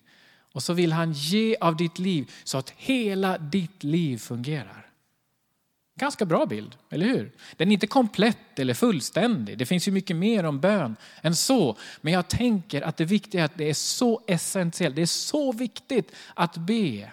Och 0.53 0.63
så 0.63 0.73
vill 0.73 0.93
han 0.93 1.13
ge 1.13 1.57
av 1.61 1.77
ditt 1.77 1.99
liv 1.99 2.33
så 2.45 2.59
att 2.59 2.71
hela 2.71 3.39
ditt 3.39 3.83
liv 3.83 4.19
fungerar. 4.19 4.84
Ganska 5.97 6.25
bra 6.25 6.47
bild, 6.47 6.77
eller 6.91 7.07
hur? 7.07 7.33
Den 7.57 7.69
är 7.69 7.73
inte 7.73 7.87
komplett 7.87 8.59
eller 8.59 8.75
fullständig. 8.75 9.59
Det 9.59 9.67
finns 9.67 9.89
ju 9.89 9.93
mycket 9.93 10.17
mer 10.17 10.45
om 10.45 10.61
bön 10.61 10.97
än 11.23 11.37
så. 11.37 11.77
Men 12.01 12.13
jag 12.13 12.29
tänker 12.29 12.83
att 12.83 12.97
det 12.97 13.05
viktiga 13.05 13.41
är 13.41 13.45
att 13.45 13.59
det 13.59 13.71
är 13.71 13.75
så 13.75 14.21
essentiellt. 14.27 14.97
Det 14.97 15.03
är 15.03 15.07
så 15.07 15.53
viktigt 15.53 16.13
att 16.35 16.57
be. 16.57 17.13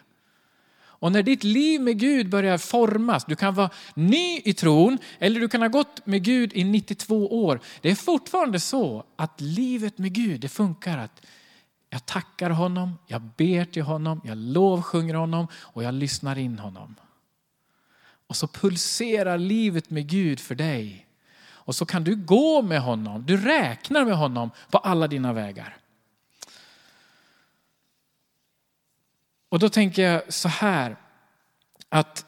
Och 1.02 1.12
när 1.12 1.24
ditt 1.24 1.44
liv 1.44 1.82
med 1.82 2.00
Gud 2.00 2.30
börjar 2.30 2.58
formas, 2.58 3.26
du 3.26 3.36
kan 3.36 3.54
vara 3.54 3.70
ny 3.94 4.42
i 4.46 4.54
tron 4.54 4.98
eller 5.20 5.40
du 5.40 5.48
kan 5.48 5.62
ha 5.62 5.68
gått 5.68 6.06
med 6.06 6.24
Gud 6.24 6.54
i 6.54 6.64
92 6.64 7.46
år. 7.46 7.60
Det 7.82 7.92
är 7.92 7.96
fortfarande 7.96 8.60
så 8.60 9.04
att 9.16 9.42
livet 9.42 9.98
med 9.98 10.14
Gud, 10.14 10.42
det 10.42 10.50
funkar 10.50 10.98
att 10.98 11.26
jag 11.90 12.06
tackar 12.06 12.50
honom, 12.50 12.98
jag 13.08 13.22
ber 13.22 13.66
till 13.66 13.84
honom, 13.84 14.22
jag 14.24 14.38
lovsjunger 14.38 15.14
honom 15.14 15.48
och 15.56 15.84
jag 15.84 15.94
lyssnar 15.94 16.38
in 16.38 16.60
honom. 16.60 16.96
Och 18.32 18.38
så 18.38 18.48
pulserar 18.48 19.38
livet 19.38 19.90
med 19.90 20.08
Gud 20.08 20.40
för 20.40 20.56
dig. 20.56 21.08
Och 21.44 21.76
så 21.76 21.86
kan 21.86 22.04
du 22.04 22.16
gå 22.16 22.62
med 22.62 22.82
honom, 22.82 23.26
du 23.26 23.38
räknar 23.38 24.06
med 24.06 24.18
honom 24.18 24.52
på 24.70 24.78
alla 24.78 25.08
dina 25.08 25.34
vägar. 25.34 25.78
Och 29.50 29.60
då 29.60 29.70
tänker 29.70 30.02
jag 30.02 30.34
så 30.34 30.48
här, 30.48 30.96
att 31.90 32.26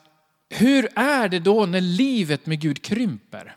hur 0.50 0.90
är 0.96 1.30
det 1.30 1.40
då 1.40 1.66
när 1.66 1.82
livet 1.82 2.46
med 2.46 2.60
Gud 2.60 2.82
krymper? 2.82 3.56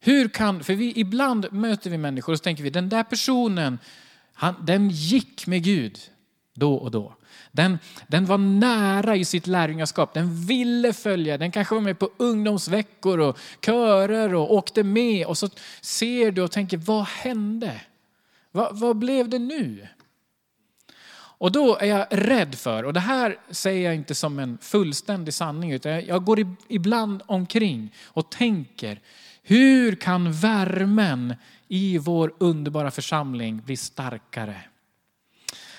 Hur 0.00 0.28
kan, 0.28 0.64
för 0.64 0.74
vi, 0.74 0.92
ibland 1.00 1.52
möter 1.52 1.90
vi 1.90 1.98
människor 1.98 2.32
och 2.32 2.38
så 2.38 2.42
tänker 2.42 2.62
vi, 2.62 2.70
den 2.70 2.88
där 2.88 3.04
personen, 3.04 3.78
han, 4.32 4.54
den 4.64 4.90
gick 4.90 5.46
med 5.46 5.64
Gud 5.64 5.98
då 6.56 6.74
och 6.74 6.90
då. 6.90 7.14
Den, 7.52 7.78
den 8.06 8.26
var 8.26 8.38
nära 8.38 9.16
i 9.16 9.24
sitt 9.24 9.46
lärjungaskap, 9.46 10.14
den 10.14 10.46
ville 10.46 10.92
följa, 10.92 11.38
den 11.38 11.52
kanske 11.52 11.74
var 11.74 11.82
med 11.82 11.98
på 11.98 12.10
ungdomsveckor 12.16 13.20
och 13.20 13.38
körer 13.66 14.34
och 14.34 14.54
åkte 14.54 14.82
med. 14.82 15.26
Och 15.26 15.38
så 15.38 15.48
ser 15.80 16.30
du 16.30 16.42
och 16.42 16.52
tänker, 16.52 16.76
vad 16.76 17.04
hände? 17.04 17.80
Vad, 18.52 18.78
vad 18.78 18.96
blev 18.96 19.28
det 19.28 19.38
nu? 19.38 19.86
Och 21.38 21.52
då 21.52 21.76
är 21.76 21.86
jag 21.86 22.06
rädd 22.10 22.54
för, 22.54 22.82
och 22.82 22.92
det 22.92 23.00
här 23.00 23.38
säger 23.50 23.84
jag 23.84 23.94
inte 23.94 24.14
som 24.14 24.38
en 24.38 24.58
fullständig 24.60 25.34
sanning, 25.34 25.72
utan 25.72 26.06
jag 26.06 26.24
går 26.24 26.56
ibland 26.68 27.22
omkring 27.26 27.94
och 28.04 28.30
tänker, 28.30 29.00
hur 29.42 29.94
kan 29.94 30.32
värmen 30.32 31.34
i 31.68 31.98
vår 31.98 32.34
underbara 32.38 32.90
församling 32.90 33.62
bli 33.64 33.76
starkare? 33.76 34.60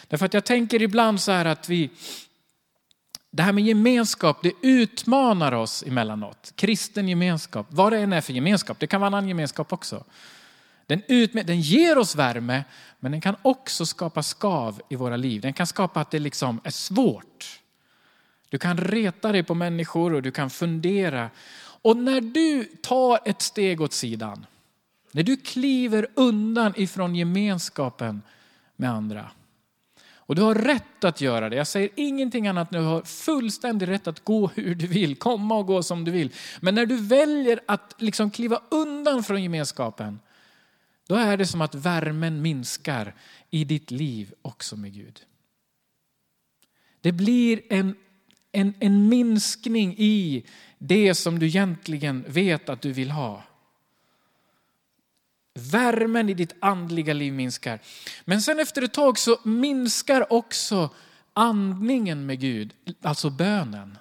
Därför 0.07 0.25
att 0.25 0.33
jag 0.33 0.45
tänker 0.45 0.81
ibland 0.81 1.21
så 1.21 1.31
här 1.31 1.45
att 1.45 1.69
vi, 1.69 1.89
det 3.31 3.43
här 3.43 3.53
med 3.53 3.63
gemenskap, 3.63 4.37
det 4.43 4.53
utmanar 4.61 5.51
oss 5.51 5.83
emellanåt. 5.87 6.53
Kristen 6.55 7.09
gemenskap, 7.09 7.67
vad 7.69 7.93
det 7.93 7.99
än 7.99 8.13
är 8.13 8.21
för 8.21 8.33
gemenskap, 8.33 8.79
det 8.79 8.87
kan 8.87 9.01
vara 9.01 9.07
en 9.07 9.13
annan 9.13 9.27
gemenskap 9.27 9.73
också. 9.73 10.03
Den, 10.85 11.03
utme- 11.03 11.43
den 11.43 11.61
ger 11.61 11.97
oss 11.97 12.15
värme, 12.15 12.63
men 12.99 13.11
den 13.11 13.21
kan 13.21 13.35
också 13.41 13.85
skapa 13.85 14.23
skav 14.23 14.81
i 14.89 14.95
våra 14.95 15.17
liv. 15.17 15.41
Den 15.41 15.53
kan 15.53 15.67
skapa 15.67 16.01
att 16.01 16.11
det 16.11 16.19
liksom 16.19 16.61
är 16.63 16.71
svårt. 16.71 17.59
Du 18.49 18.57
kan 18.57 18.77
reta 18.77 19.31
dig 19.31 19.43
på 19.43 19.53
människor 19.53 20.13
och 20.13 20.21
du 20.21 20.31
kan 20.31 20.49
fundera. 20.49 21.29
Och 21.81 21.97
när 21.97 22.21
du 22.21 22.63
tar 22.63 23.19
ett 23.25 23.41
steg 23.41 23.81
åt 23.81 23.93
sidan, 23.93 24.45
när 25.11 25.23
du 25.23 25.37
kliver 25.37 26.07
undan 26.15 26.73
ifrån 26.75 27.15
gemenskapen 27.15 28.21
med 28.75 28.91
andra, 28.91 29.31
och 30.27 30.35
du 30.35 30.41
har 30.41 30.55
rätt 30.55 31.03
att 31.03 31.21
göra 31.21 31.49
det. 31.49 31.55
Jag 31.55 31.67
säger 31.67 31.89
ingenting 31.95 32.47
annat 32.47 32.73
än 32.73 32.81
du 32.81 32.87
har 32.87 33.01
fullständig 33.01 33.87
rätt 33.87 34.07
att 34.07 34.23
gå 34.23 34.47
hur 34.55 34.75
du 34.75 34.87
vill, 34.87 35.15
komma 35.15 35.55
och 35.55 35.67
gå 35.67 35.83
som 35.83 36.03
du 36.03 36.11
vill. 36.11 36.33
Men 36.59 36.75
när 36.75 36.85
du 36.85 36.97
väljer 36.97 37.59
att 37.65 37.95
liksom 37.97 38.31
kliva 38.31 38.61
undan 38.71 39.23
från 39.23 39.43
gemenskapen, 39.43 40.19
då 41.07 41.15
är 41.15 41.37
det 41.37 41.45
som 41.45 41.61
att 41.61 41.75
värmen 41.75 42.41
minskar 42.41 43.15
i 43.49 43.63
ditt 43.63 43.91
liv 43.91 44.33
också 44.41 44.75
med 44.75 44.93
Gud. 44.93 45.19
Det 47.01 47.11
blir 47.11 47.61
en, 47.69 47.95
en, 48.51 48.73
en 48.79 49.09
minskning 49.09 49.95
i 49.97 50.45
det 50.77 51.15
som 51.15 51.39
du 51.39 51.45
egentligen 51.45 52.25
vet 52.27 52.69
att 52.69 52.81
du 52.81 52.91
vill 52.91 53.11
ha. 53.11 53.43
Värmen 55.57 56.29
i 56.29 56.33
ditt 56.33 56.55
andliga 56.59 57.13
liv 57.13 57.33
minskar. 57.33 57.79
Men 58.25 58.41
sen 58.41 58.59
efter 58.59 58.81
ett 58.81 58.93
tag 58.93 59.19
så 59.19 59.37
minskar 59.43 60.33
också 60.33 60.89
andningen 61.33 62.25
med 62.25 62.39
Gud, 62.39 62.73
alltså 63.01 63.29
bönen. 63.29 63.97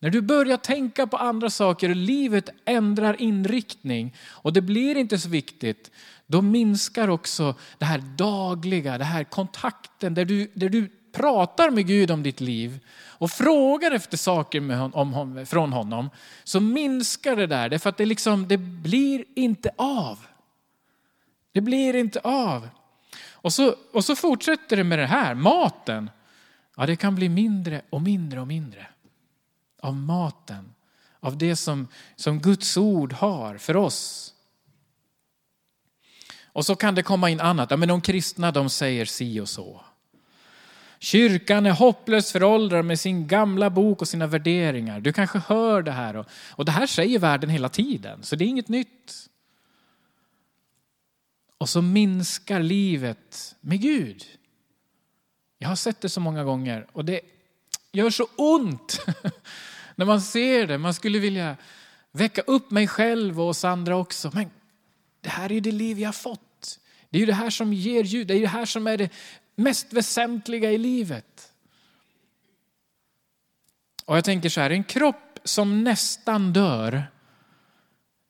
När 0.00 0.10
du 0.10 0.20
börjar 0.20 0.56
tänka 0.56 1.06
på 1.06 1.16
andra 1.16 1.50
saker 1.50 1.90
och 1.90 1.96
livet 1.96 2.48
ändrar 2.64 3.22
inriktning 3.22 4.14
och 4.28 4.52
det 4.52 4.60
blir 4.60 4.96
inte 4.96 5.18
så 5.18 5.28
viktigt, 5.28 5.90
då 6.26 6.42
minskar 6.42 7.08
också 7.08 7.54
det 7.78 7.84
här 7.84 7.98
dagliga, 7.98 8.98
det 8.98 9.04
här 9.04 9.24
kontakten 9.24 10.14
där 10.14 10.24
du, 10.24 10.50
där 10.54 10.68
du 10.68 10.90
pratar 11.14 11.70
med 11.70 11.86
Gud 11.86 12.10
om 12.10 12.22
ditt 12.22 12.40
liv 12.40 12.80
och 13.24 13.30
frågar 13.30 13.90
efter 13.90 14.16
saker 14.16 14.60
med, 14.60 14.90
om, 14.94 15.46
från 15.46 15.72
honom 15.72 16.10
så 16.44 16.60
minskar 16.60 17.36
det 17.36 17.46
där. 17.46 17.68
Därför 17.68 17.90
att 17.90 17.96
det, 17.96 18.06
liksom, 18.06 18.48
det 18.48 18.56
blir 18.58 19.24
inte 19.34 19.70
av. 19.76 20.18
Det 21.52 21.60
blir 21.60 21.96
inte 21.96 22.20
av. 22.20 22.68
Och 23.30 23.52
så, 23.52 23.74
och 23.92 24.04
så 24.04 24.16
fortsätter 24.16 24.76
det 24.76 24.84
med 24.84 24.98
det 24.98 25.06
här, 25.06 25.34
maten. 25.34 26.10
Ja, 26.76 26.86
det 26.86 26.96
kan 26.96 27.14
bli 27.14 27.28
mindre 27.28 27.82
och 27.90 28.02
mindre 28.02 28.40
och 28.40 28.46
mindre 28.46 28.86
av 29.80 29.94
maten. 29.94 30.74
Av 31.20 31.38
det 31.38 31.56
som, 31.56 31.88
som 32.16 32.40
Guds 32.40 32.76
ord 32.76 33.12
har 33.12 33.58
för 33.58 33.76
oss. 33.76 34.30
Och 36.44 36.66
så 36.66 36.76
kan 36.76 36.94
det 36.94 37.02
komma 37.02 37.30
in 37.30 37.40
annat. 37.40 37.70
Ja, 37.70 37.76
men 37.76 37.88
de 37.88 38.00
kristna 38.00 38.50
de 38.50 38.70
säger 38.70 39.04
si 39.04 39.40
och 39.40 39.48
så. 39.48 39.80
Kyrkan 41.04 41.66
är 41.66 41.70
hopplöst 41.70 42.30
föråldrad 42.30 42.84
med 42.84 43.00
sin 43.00 43.26
gamla 43.26 43.70
bok 43.70 44.00
och 44.00 44.08
sina 44.08 44.26
värderingar. 44.26 45.00
Du 45.00 45.12
kanske 45.12 45.38
hör 45.38 45.82
det 45.82 45.90
här 45.90 46.16
och, 46.16 46.26
och 46.50 46.64
det 46.64 46.72
här 46.72 46.86
säger 46.86 47.18
världen 47.18 47.50
hela 47.50 47.68
tiden, 47.68 48.22
så 48.22 48.36
det 48.36 48.44
är 48.44 48.46
inget 48.46 48.68
nytt. 48.68 49.28
Och 51.58 51.68
så 51.68 51.82
minskar 51.82 52.60
livet 52.60 53.56
med 53.60 53.80
Gud. 53.80 54.24
Jag 55.58 55.68
har 55.68 55.76
sett 55.76 56.00
det 56.00 56.08
så 56.08 56.20
många 56.20 56.44
gånger 56.44 56.86
och 56.92 57.04
det 57.04 57.20
gör 57.92 58.10
så 58.10 58.28
ont 58.36 59.00
när 59.94 60.06
man 60.06 60.20
ser 60.20 60.66
det. 60.66 60.78
Man 60.78 60.94
skulle 60.94 61.18
vilja 61.18 61.56
väcka 62.12 62.42
upp 62.42 62.70
mig 62.70 62.88
själv 62.88 63.40
och 63.40 63.48
oss 63.48 63.64
andra 63.64 63.96
också. 63.96 64.30
Men 64.34 64.50
det 65.20 65.28
här 65.28 65.52
är 65.52 65.60
det 65.60 65.72
liv 65.72 65.98
jag 65.98 66.08
har 66.08 66.12
fått. 66.12 66.80
Det 67.10 67.18
är 67.18 67.20
ju 67.20 67.26
det 67.26 67.34
här 67.34 67.50
som 67.50 67.72
ger 67.72 68.04
ljud, 68.04 68.26
det 68.26 68.34
är 68.34 68.40
det 68.40 68.46
här 68.46 68.64
som 68.64 68.86
är 68.86 68.98
det 68.98 69.10
mest 69.54 69.92
väsentliga 69.92 70.72
i 70.72 70.78
livet. 70.78 71.52
Och 74.04 74.16
jag 74.16 74.24
tänker 74.24 74.48
så 74.48 74.60
här, 74.60 74.70
en 74.70 74.84
kropp 74.84 75.38
som 75.44 75.84
nästan 75.84 76.52
dör, 76.52 77.06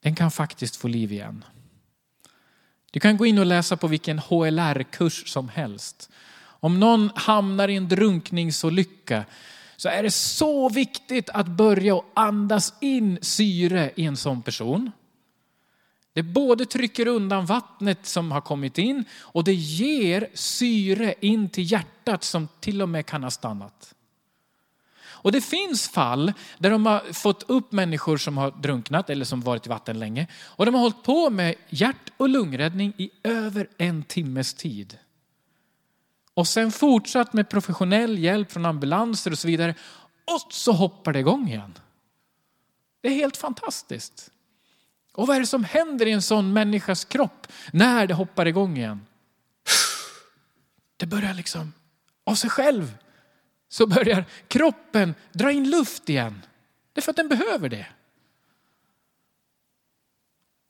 den 0.03 0.15
kan 0.15 0.31
faktiskt 0.31 0.77
få 0.77 0.89
liv 0.89 1.13
igen. 1.13 1.45
Du 2.91 3.01
kan 3.01 3.17
gå 3.17 3.27
in 3.27 3.39
och 3.39 3.47
läsa 3.47 3.77
på 3.77 3.87
vilken 3.87 4.19
HLR-kurs 4.19 5.29
som 5.29 5.49
helst. 5.49 6.11
Om 6.43 6.81
någon 6.81 7.11
hamnar 7.15 7.69
i 7.69 7.77
en 7.77 7.89
drunkningsolycka 7.89 9.25
så 9.77 9.89
är 9.89 10.03
det 10.03 10.11
så 10.11 10.69
viktigt 10.69 11.31
att 11.31 11.47
börja 11.47 11.95
och 11.95 12.11
andas 12.15 12.75
in 12.81 13.19
syre 13.23 13.91
i 13.97 14.05
en 14.05 14.17
sån 14.17 14.43
person. 14.43 14.91
Det 16.15 16.23
både 16.23 16.67
trycker 16.67 17.07
undan 17.07 17.47
vattnet 17.47 18.07
som 18.07 18.33
har 18.33 18.41
kommit 18.41 18.79
in 18.79 19.05
och 19.21 19.45
det 19.45 19.55
ger 19.55 20.29
syre 20.35 21.15
in 21.21 21.49
till 21.49 21.73
hjärtat 21.73 22.25
som 22.25 22.49
till 22.61 22.83
och 22.83 22.89
med 22.89 23.07
kan 23.07 23.23
ha 23.23 23.31
stannat. 23.31 23.95
Och 25.25 25.33
det 25.33 25.41
finns 25.41 25.89
fall 25.89 26.33
där 26.59 26.71
de 26.71 26.87
har 26.87 27.13
fått 27.13 27.43
upp 27.43 27.73
människor 27.73 28.17
som 28.17 28.39
har 28.39 28.51
drunknat 28.51 29.11
eller 29.11 29.25
som 29.25 29.41
varit 29.41 29.67
i 29.67 29.69
vatten 29.69 29.99
länge. 29.99 30.27
Och 30.45 30.67
de 30.67 30.75
har 30.75 30.83
hållit 30.83 31.03
på 31.03 31.31
med 31.31 31.55
hjärt 31.69 32.11
och 32.17 32.29
lungräddning 32.29 32.93
i 32.97 33.11
över 33.23 33.69
en 33.79 34.03
timmes 34.03 34.55
tid. 34.55 34.99
Och 36.35 36.49
sen 36.49 36.73
fortsatt 36.73 37.33
med 37.33 37.49
professionell 37.49 38.19
hjälp 38.19 38.53
från 38.53 38.67
ambulanser 38.67 39.31
och 39.31 39.39
så 39.39 39.49
vidare. 39.49 39.75
Och 40.25 40.53
så 40.53 40.73
hoppar 40.73 41.13
det 41.13 41.19
igång 41.19 41.49
igen. 41.49 41.79
Det 43.01 43.09
är 43.09 43.15
helt 43.15 43.37
fantastiskt. 43.37 44.31
Och 45.15 45.27
vad 45.27 45.37
är 45.37 45.41
det 45.41 45.47
som 45.47 45.65
händer 45.65 46.07
i 46.07 46.13
en 46.13 46.23
sån 46.23 46.53
människas 46.53 47.05
kropp 47.05 47.47
när 47.73 48.07
det 48.07 48.15
hoppar 48.15 48.47
igång 48.47 48.77
igen? 48.77 49.07
Det 50.97 51.07
börjar 51.07 51.35
liksom 51.35 51.73
av 52.25 52.35
sig 52.35 52.51
själv 52.51 52.97
så 53.69 53.87
börjar 53.87 54.25
kroppen 54.49 55.15
dra 55.33 55.53
in 55.53 55.71
luft 55.71 56.09
igen. 56.09 56.43
Det 56.93 57.01
är 57.01 57.03
för 57.03 57.11
att 57.11 57.17
den 57.17 57.29
behöver 57.29 57.69
det. 57.69 57.87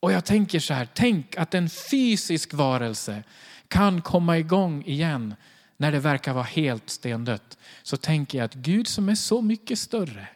Och 0.00 0.12
jag 0.12 0.24
tänker 0.24 0.60
så 0.60 0.74
här, 0.74 0.88
tänk 0.94 1.36
att 1.36 1.54
en 1.54 1.70
fysisk 1.70 2.54
varelse 2.54 3.22
kan 3.68 4.02
komma 4.02 4.38
igång 4.38 4.84
igen 4.84 5.34
när 5.76 5.92
det 5.92 5.98
verkar 5.98 6.32
vara 6.32 6.44
helt 6.44 6.90
stendött. 6.90 7.58
Så 7.82 7.96
tänker 7.96 8.38
jag 8.38 8.44
att 8.44 8.54
Gud 8.54 8.88
som 8.88 9.08
är 9.08 9.14
så 9.14 9.42
mycket 9.42 9.78
större, 9.78 10.28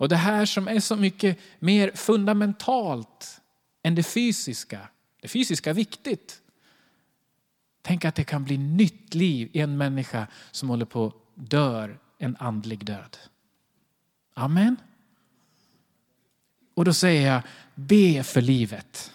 och 0.00 0.08
det 0.08 0.16
här 0.16 0.46
som 0.46 0.68
är 0.68 0.80
så 0.80 0.96
mycket 0.96 1.38
mer 1.58 1.90
fundamentalt 1.94 3.40
än 3.82 3.94
det 3.94 4.02
fysiska. 4.02 4.88
Det 5.20 5.28
fysiska 5.28 5.70
är 5.70 5.74
viktigt. 5.74 6.42
Tänk 7.82 8.04
att 8.04 8.14
det 8.14 8.24
kan 8.24 8.44
bli 8.44 8.58
nytt 8.58 9.14
liv 9.14 9.50
i 9.52 9.60
en 9.60 9.76
människa 9.76 10.26
som 10.50 10.68
håller 10.68 10.84
på 10.84 11.06
att 11.06 11.14
dör 11.34 11.98
en 12.18 12.36
andlig 12.38 12.84
död. 12.84 13.16
Amen. 14.34 14.76
Och 16.74 16.84
då 16.84 16.94
säger 16.94 17.32
jag, 17.32 17.42
be 17.74 18.22
för 18.22 18.40
livet. 18.40 19.12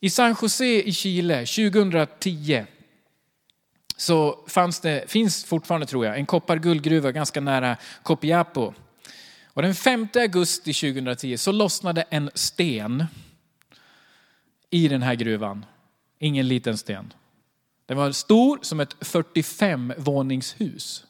I 0.00 0.10
San 0.10 0.36
Jose 0.42 0.82
i 0.82 0.92
Chile 0.92 1.46
2010 1.46 2.66
så 3.96 4.44
fanns 4.46 4.80
det, 4.80 5.10
finns 5.10 5.44
fortfarande 5.44 5.86
tror 5.86 6.06
jag, 6.06 6.18
en 6.18 6.26
koppar-guldgruva 6.26 7.12
ganska 7.12 7.40
nära 7.40 7.76
Copiapo. 8.02 8.72
Och 9.46 9.62
den 9.62 9.74
5 9.74 10.08
augusti 10.14 10.72
2010 10.72 11.36
så 11.36 11.52
lossnade 11.52 12.04
en 12.10 12.30
sten 12.34 13.04
i 14.70 14.88
den 14.88 15.02
här 15.02 15.14
gruvan. 15.14 15.64
Ingen 16.18 16.48
liten 16.48 16.78
sten. 16.78 17.12
Den 17.86 17.96
var 17.96 18.12
stor 18.12 18.58
som 18.62 18.80
ett 18.80 18.96
45-våningshus. 19.00 21.06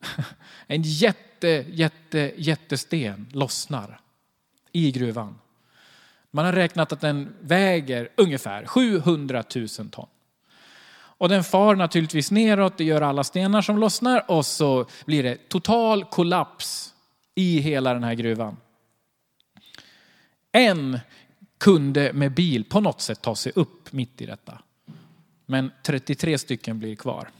En 0.70 0.82
jätte, 0.82 1.64
jätte, 1.68 2.32
jättesten 2.36 3.26
lossnar 3.32 4.00
i 4.72 4.92
gruvan. 4.92 5.38
Man 6.30 6.44
har 6.44 6.52
räknat 6.52 6.92
att 6.92 7.00
den 7.00 7.34
väger 7.40 8.08
ungefär 8.16 8.66
700 8.66 9.44
000 9.54 9.68
ton. 9.68 10.06
Och 11.18 11.28
den 11.28 11.44
far 11.44 11.76
naturligtvis 11.76 12.30
neråt, 12.30 12.78
det 12.78 12.84
gör 12.84 13.02
alla 13.02 13.24
stenar 13.24 13.62
som 13.62 13.78
lossnar 13.78 14.30
och 14.30 14.46
så 14.46 14.86
blir 15.06 15.22
det 15.22 15.48
total 15.48 16.04
kollaps 16.04 16.94
i 17.34 17.58
hela 17.58 17.94
den 17.94 18.04
här 18.04 18.14
gruvan. 18.14 18.56
En 20.52 21.00
kunde 21.58 22.12
med 22.12 22.34
bil 22.34 22.64
på 22.64 22.80
något 22.80 23.00
sätt 23.00 23.22
ta 23.22 23.34
sig 23.34 23.52
upp 23.54 23.92
mitt 23.92 24.20
i 24.20 24.26
detta. 24.26 24.58
Men 25.46 25.72
33 25.82 26.38
stycken 26.38 26.78
blir 26.78 26.96
kvar. 26.96 27.30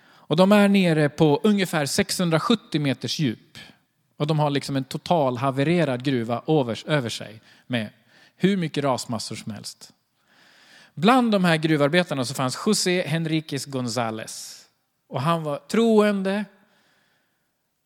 Och 0.00 0.36
de 0.36 0.52
är 0.52 0.68
nere 0.68 1.08
på 1.08 1.40
ungefär 1.44 1.86
670 1.86 2.80
meters 2.80 3.18
djup. 3.18 3.58
Och 4.16 4.26
de 4.26 4.38
har 4.38 4.50
liksom 4.50 4.76
en 4.76 4.84
total 4.84 5.36
havererad 5.36 6.04
gruva 6.04 6.42
över, 6.46 6.82
över 6.86 7.08
sig 7.08 7.40
med 7.66 7.88
hur 8.36 8.56
mycket 8.56 8.84
rasmassor 8.84 9.36
som 9.36 9.52
helst. 9.52 9.92
Bland 10.98 11.32
de 11.32 11.44
här 11.44 11.56
gruvarbetarna 11.56 12.24
så 12.24 12.34
fanns 12.34 12.58
José 12.66 13.06
Henriquez 13.06 13.66
González. 13.66 14.64
Och 15.08 15.22
han 15.22 15.42
var 15.42 15.58
troende. 15.58 16.44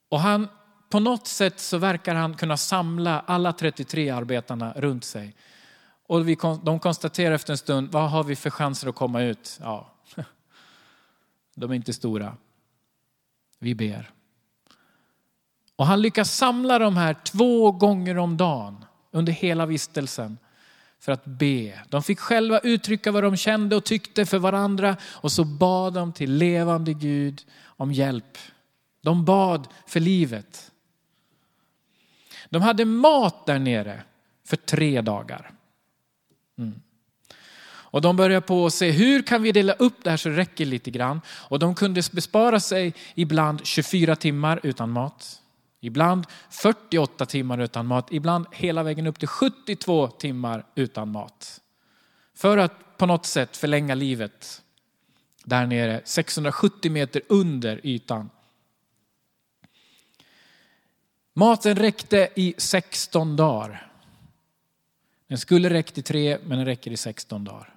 Och 0.09 0.21
han, 0.21 0.49
på 0.89 1.01
något 1.01 1.27
sätt 1.27 1.61
så 1.61 1.79
verkar 1.79 2.15
han 2.15 2.35
kunna 2.35 2.57
samla 2.57 3.21
alla 3.21 3.53
33 3.53 4.11
arbetarna 4.11 4.73
runt 4.77 5.05
sig. 5.05 5.37
Och 6.07 6.29
vi, 6.29 6.37
de 6.63 6.79
konstaterar 6.79 7.35
efter 7.35 7.53
en 7.53 7.59
stund, 7.59 7.93
vad 7.93 8.11
har 8.11 8.25
vi 8.25 8.37
för 8.37 8.51
chanser 8.51 8.89
att 8.89 8.95
komma 8.95 9.23
ut? 9.23 9.59
Ja, 9.61 9.95
de 11.55 11.71
är 11.71 11.75
inte 11.75 11.93
stora. 11.93 12.37
Vi 13.59 13.75
ber. 13.75 14.11
Och 15.77 15.87
han 15.87 16.03
lyckas 16.03 16.37
samla 16.37 16.79
de 16.79 16.97
här 16.97 17.15
två 17.15 17.73
gånger 17.73 18.19
om 18.19 18.37
dagen 18.37 18.85
under 19.11 19.33
hela 19.33 19.67
vistelsen 19.67 20.39
för 21.03 21.13
att 21.13 21.25
be. 21.25 21.81
De 21.89 22.03
fick 22.03 22.19
själva 22.19 22.59
uttrycka 22.59 23.13
vad 23.13 23.23
de 23.23 23.37
kände 23.37 23.77
och 23.77 23.85
tyckte 23.85 24.27
för 24.27 24.39
varandra 24.39 24.97
och 25.05 25.33
så 25.33 25.45
bad 25.45 25.95
de 25.95 26.13
till 26.13 26.33
levande 26.35 26.93
Gud 26.93 27.43
om 27.65 27.93
hjälp. 27.93 28.39
De 29.01 29.25
bad 29.25 29.69
för 29.87 30.01
livet. 30.01 30.71
De 32.49 32.63
hade 32.63 32.85
mat 32.85 33.47
där 33.47 33.59
nere 33.59 34.03
för 34.45 34.57
tre 34.57 35.01
dagar. 35.01 35.51
Mm. 36.59 36.81
Och 37.65 38.01
de 38.01 38.17
började 38.17 38.47
på 38.47 38.67
att 38.67 38.75
se 38.75 38.91
hur 38.91 39.23
kan 39.23 39.43
vi 39.43 39.53
dela 39.53 39.73
upp 39.73 40.05
det 40.05 40.11
här 40.11 40.17
så 40.17 40.29
det 40.29 40.37
räcker 40.37 40.65
lite 40.65 40.91
grann. 40.91 41.21
Och 41.29 41.59
de 41.59 41.75
kunde 41.75 42.03
bespara 42.13 42.61
sig 42.61 42.95
ibland 43.15 43.67
24 43.67 44.17
timmar 44.17 44.61
utan 44.63 44.91
mat. 44.91 45.42
Ibland 45.85 46.27
48 46.51 47.27
timmar 47.27 47.59
utan 47.59 47.87
mat, 47.87 48.09
ibland 48.11 48.47
hela 48.53 48.83
vägen 48.83 49.07
upp 49.07 49.19
till 49.19 49.29
72 49.29 50.09
timmar 50.09 50.67
utan 50.75 51.09
mat. 51.09 51.61
För 52.35 52.59
att 52.59 52.97
på 52.97 53.07
något 53.07 53.27
sätt 53.27 53.57
förlänga 53.57 53.95
livet 53.95 54.63
där 55.45 55.67
nere, 55.67 56.03
670 56.05 56.93
meter 56.93 57.23
under 57.29 57.87
ytan. 57.87 58.31
Maten 61.33 61.77
räckte 61.77 62.29
i 62.35 62.55
16 62.59 63.37
dagar. 63.37 63.93
Den 65.27 65.39
skulle 65.39 65.71
räckt 65.71 65.99
i 65.99 66.03
tre, 66.03 66.39
men 66.45 66.59
den 66.59 66.67
räcker 66.67 66.91
i 66.91 66.97
16 66.97 67.45
dagar. 67.45 67.75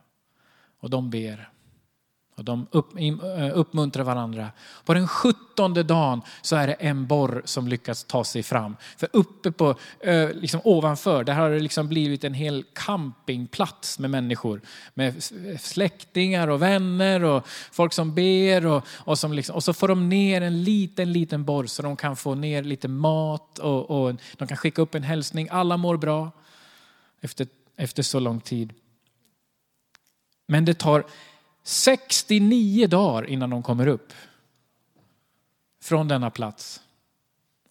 Och 0.80 0.90
de 0.90 1.10
ber. 1.10 1.50
Och 2.38 2.44
de 2.44 2.68
upp, 2.72 2.98
eh, 2.98 3.50
uppmuntrar 3.54 4.04
varandra. 4.04 4.52
På 4.86 4.94
den 4.94 5.08
sjuttonde 5.08 5.84
dagen 5.84 6.22
så 6.42 6.56
är 6.56 6.68
det 6.68 6.74
en 6.74 7.08
borr 7.08 7.42
som 7.46 7.68
lyckas 7.68 8.04
ta 8.04 8.24
sig 8.24 8.44
fram. 8.44 8.76
För 8.98 9.10
uppe 9.14 9.52
på, 9.52 9.76
eh, 10.00 10.30
liksom 10.30 10.62
ovanför, 10.64 11.24
där 11.24 11.34
har 11.34 11.50
det 11.50 11.60
liksom 11.60 11.88
blivit 11.88 12.24
en 12.24 12.34
hel 12.34 12.66
campingplats 12.74 14.00
med 14.00 14.10
människor. 14.10 14.62
Med 14.94 15.08
eh, 15.08 15.58
släktingar 15.58 16.48
och 16.48 16.62
vänner 16.62 17.24
och 17.24 17.48
folk 17.72 17.94
som 17.94 18.16
ber. 18.16 18.66
Och, 18.66 18.84
och, 18.88 19.20
som 19.20 19.34
liksom, 19.34 19.56
och 19.56 19.64
så 19.64 19.74
får 19.74 19.88
de 19.88 20.10
ner 20.10 20.42
en 20.42 20.64
liten, 20.64 21.14
liten 21.14 21.46
borr 21.46 21.66
så 21.66 21.82
de 21.82 21.96
kan 21.96 22.16
få 22.16 22.36
ner 22.36 22.64
lite 22.64 22.88
mat 22.88 23.60
och, 23.60 23.90
och 23.90 24.16
de 24.38 24.48
kan 24.48 24.58
skicka 24.58 24.82
upp 24.82 24.96
en 24.96 25.04
hälsning. 25.04 25.48
Alla 25.52 25.78
mår 25.78 25.98
bra 25.98 26.32
efter, 27.22 27.48
efter 27.78 28.04
så 28.04 28.20
lång 28.20 28.42
tid. 28.42 28.74
Men 30.48 30.66
det 30.66 30.74
tar 30.74 31.06
69 31.68 32.88
dagar 32.88 33.30
innan 33.30 33.50
de 33.50 33.64
kommer 33.64 33.88
upp 33.88 34.14
från 35.82 36.08
denna 36.08 36.30
plats. 36.30 36.82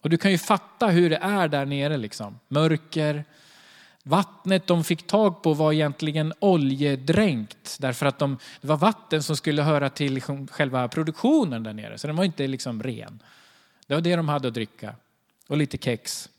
Och 0.01 0.09
du 0.09 0.17
kan 0.17 0.31
ju 0.31 0.37
fatta 0.37 0.87
hur 0.87 1.09
det 1.09 1.17
är 1.17 1.47
där 1.47 1.65
nere 1.65 1.97
liksom. 1.97 2.39
Mörker. 2.47 3.25
Vattnet 4.03 4.67
de 4.67 4.83
fick 4.83 5.07
tag 5.07 5.43
på 5.43 5.53
var 5.53 5.73
egentligen 5.73 6.33
oljedränkt 6.39 7.77
därför 7.79 8.05
att 8.05 8.19
de, 8.19 8.37
det 8.61 8.67
var 8.67 8.77
vatten 8.77 9.23
som 9.23 9.37
skulle 9.37 9.61
höra 9.61 9.89
till 9.89 10.13
liksom 10.13 10.47
själva 10.47 10.87
produktionen 10.87 11.63
där 11.63 11.73
nere. 11.73 11.97
Så 11.97 12.07
den 12.07 12.15
var 12.15 12.23
inte 12.23 12.47
liksom 12.47 12.83
ren. 12.83 13.19
Det 13.87 13.93
var 13.93 14.01
det 14.01 14.15
de 14.15 14.29
hade 14.29 14.47
att 14.47 14.53
dricka. 14.53 14.95
Och 15.47 15.57
lite 15.57 15.77
kex. 15.77 16.29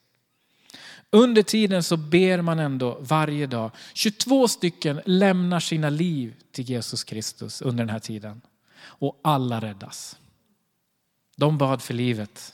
Under 1.10 1.42
tiden 1.42 1.82
så 1.82 1.96
ber 1.96 2.42
man 2.42 2.58
ändå 2.58 2.98
varje 3.00 3.46
dag. 3.46 3.70
22 3.94 4.48
stycken 4.48 5.00
lämnar 5.04 5.60
sina 5.60 5.90
liv 5.90 6.34
till 6.52 6.70
Jesus 6.70 7.04
Kristus 7.04 7.62
under 7.62 7.84
den 7.84 7.90
här 7.90 7.98
tiden. 7.98 8.40
Och 8.78 9.20
alla 9.24 9.60
räddas. 9.60 10.16
De 11.36 11.58
bad 11.58 11.82
för 11.82 11.94
livet. 11.94 12.52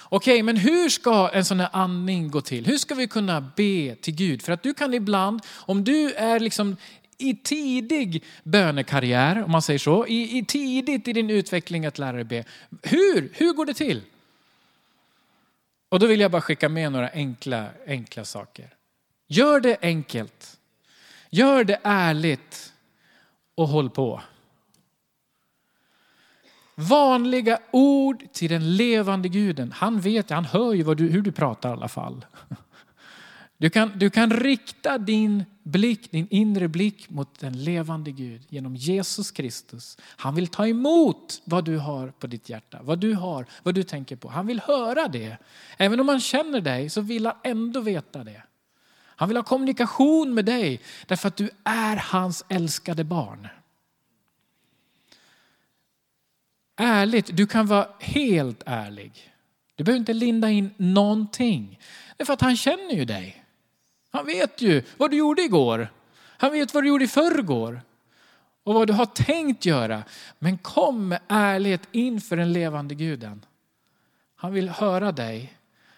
Okej, 0.00 0.42
men 0.42 0.56
hur 0.56 0.88
ska 0.88 1.30
en 1.32 1.44
sån 1.44 1.60
här 1.60 1.68
andning 1.72 2.30
gå 2.30 2.40
till? 2.40 2.66
Hur 2.66 2.78
ska 2.78 2.94
vi 2.94 3.06
kunna 3.06 3.40
be 3.40 3.96
till 4.00 4.14
Gud? 4.14 4.42
För 4.42 4.52
att 4.52 4.62
du 4.62 4.74
kan 4.74 4.94
ibland, 4.94 5.40
om 5.50 5.84
du 5.84 6.12
är 6.12 6.40
liksom 6.40 6.76
i 7.18 7.34
tidig 7.34 8.24
bönekarriär, 8.42 9.42
om 9.42 9.50
man 9.50 9.62
säger 9.62 9.78
så, 9.78 10.06
i, 10.06 10.38
i 10.38 10.44
tidigt 10.44 11.08
i 11.08 11.12
din 11.12 11.30
utveckling 11.30 11.86
att 11.86 11.98
lära 11.98 12.12
dig 12.12 12.24
be. 12.24 12.44
Hur? 12.82 13.32
Hur 13.34 13.52
går 13.52 13.66
det 13.66 13.74
till? 13.74 14.02
Och 15.94 16.00
då 16.00 16.06
vill 16.06 16.20
jag 16.20 16.30
bara 16.30 16.42
skicka 16.42 16.68
med 16.68 16.92
några 16.92 17.08
enkla, 17.08 17.68
enkla 17.86 18.24
saker. 18.24 18.74
Gör 19.26 19.60
det 19.60 19.78
enkelt. 19.82 20.58
Gör 21.30 21.64
det 21.64 21.80
ärligt 21.82 22.72
och 23.54 23.68
håll 23.68 23.90
på. 23.90 24.20
Vanliga 26.74 27.58
ord 27.70 28.24
till 28.32 28.50
den 28.50 28.76
levande 28.76 29.28
guden. 29.28 29.72
Han 29.72 30.00
vet, 30.00 30.30
han 30.30 30.44
hör 30.44 30.72
ju 30.72 30.94
du, 30.94 31.08
hur 31.08 31.22
du 31.22 31.32
pratar 31.32 31.68
i 31.68 31.72
alla 31.72 31.88
fall. 31.88 32.24
Du 33.58 33.70
kan, 33.70 33.98
du 33.98 34.10
kan 34.10 34.30
rikta 34.30 34.98
din 34.98 35.44
blick, 35.62 36.10
din 36.10 36.26
inre 36.30 36.68
blick 36.68 37.10
mot 37.10 37.38
den 37.38 37.64
levande 37.64 38.12
Gud 38.12 38.42
genom 38.48 38.76
Jesus 38.76 39.30
Kristus. 39.30 39.98
Han 40.00 40.34
vill 40.34 40.46
ta 40.46 40.66
emot 40.66 41.42
vad 41.44 41.64
du 41.64 41.78
har 41.78 42.08
på 42.08 42.26
ditt 42.26 42.48
hjärta, 42.48 42.80
vad 42.82 42.98
du 42.98 43.14
har, 43.14 43.46
vad 43.62 43.74
du 43.74 43.82
tänker 43.82 44.16
på. 44.16 44.28
Han 44.28 44.46
vill 44.46 44.60
höra 44.60 45.08
det. 45.08 45.38
Även 45.76 46.00
om 46.00 46.08
han 46.08 46.20
känner 46.20 46.60
dig 46.60 46.90
så 46.90 47.00
vill 47.00 47.26
han 47.26 47.36
ändå 47.44 47.80
veta 47.80 48.24
det. 48.24 48.42
Han 49.16 49.28
vill 49.28 49.36
ha 49.36 49.44
kommunikation 49.44 50.34
med 50.34 50.44
dig 50.44 50.80
därför 51.06 51.28
att 51.28 51.36
du 51.36 51.50
är 51.64 51.96
hans 51.96 52.44
älskade 52.48 53.04
barn. 53.04 53.48
Ärligt, 56.76 57.36
du 57.36 57.46
kan 57.46 57.66
vara 57.66 57.88
helt 58.00 58.62
ärlig. 58.66 59.30
Du 59.74 59.84
behöver 59.84 59.98
inte 59.98 60.12
linda 60.12 60.50
in 60.50 60.70
någonting. 60.76 61.78
Det 62.16 62.22
är 62.22 62.26
för 62.26 62.32
att 62.32 62.40
han 62.40 62.56
känner 62.56 62.94
ju 62.94 63.04
dig. 63.04 63.43
Han 64.14 64.26
vet 64.26 64.60
ju 64.60 64.82
vad 64.96 65.10
du 65.10 65.16
gjorde 65.16 65.42
igår. 65.42 65.88
Han 66.16 66.52
vet 66.52 66.74
vad 66.74 66.84
du 66.84 66.88
gjorde 66.88 67.04
i 67.04 67.08
förrgår. 67.08 67.82
Och 68.64 68.74
vad 68.74 68.86
du 68.86 68.92
har 68.92 69.06
tänkt 69.06 69.66
göra. 69.66 70.02
Men 70.38 70.58
kom 70.58 71.08
med 71.08 71.20
ärlighet 71.28 71.82
inför 71.92 72.36
den 72.36 72.52
levande 72.52 72.94
guden. 72.94 73.44
Han 74.36 74.52
vill 74.52 74.68
höra 74.68 75.12
dig. 75.12 75.56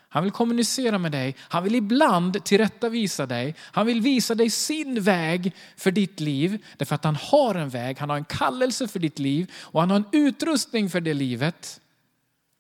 Han 0.09 0.23
vill 0.23 0.33
kommunicera 0.33 0.99
med 0.99 1.13
dig. 1.13 1.37
Han 1.39 1.65
vill 1.65 1.75
ibland 1.75 2.45
tillrättavisa 2.45 3.27
dig. 3.27 3.55
Han 3.61 3.87
vill 3.87 4.01
visa 4.01 4.35
dig 4.35 4.51
sin 4.51 5.03
väg 5.03 5.53
för 5.77 5.91
ditt 5.91 6.21
liv. 6.21 6.65
Därför 6.77 6.95
att 6.95 7.05
han 7.05 7.17
har 7.17 7.55
en 7.55 7.69
väg, 7.69 7.99
han 7.99 8.11
har 8.11 8.17
en 8.17 8.25
kallelse 8.25 8.89
för 8.89 8.99
ditt 8.99 9.19
liv 9.19 9.53
och 9.57 9.81
han 9.81 9.91
har 9.91 9.97
en 9.97 10.09
utrustning 10.13 10.91
för 10.91 11.01
det 11.01 11.15
livet. 11.15 11.81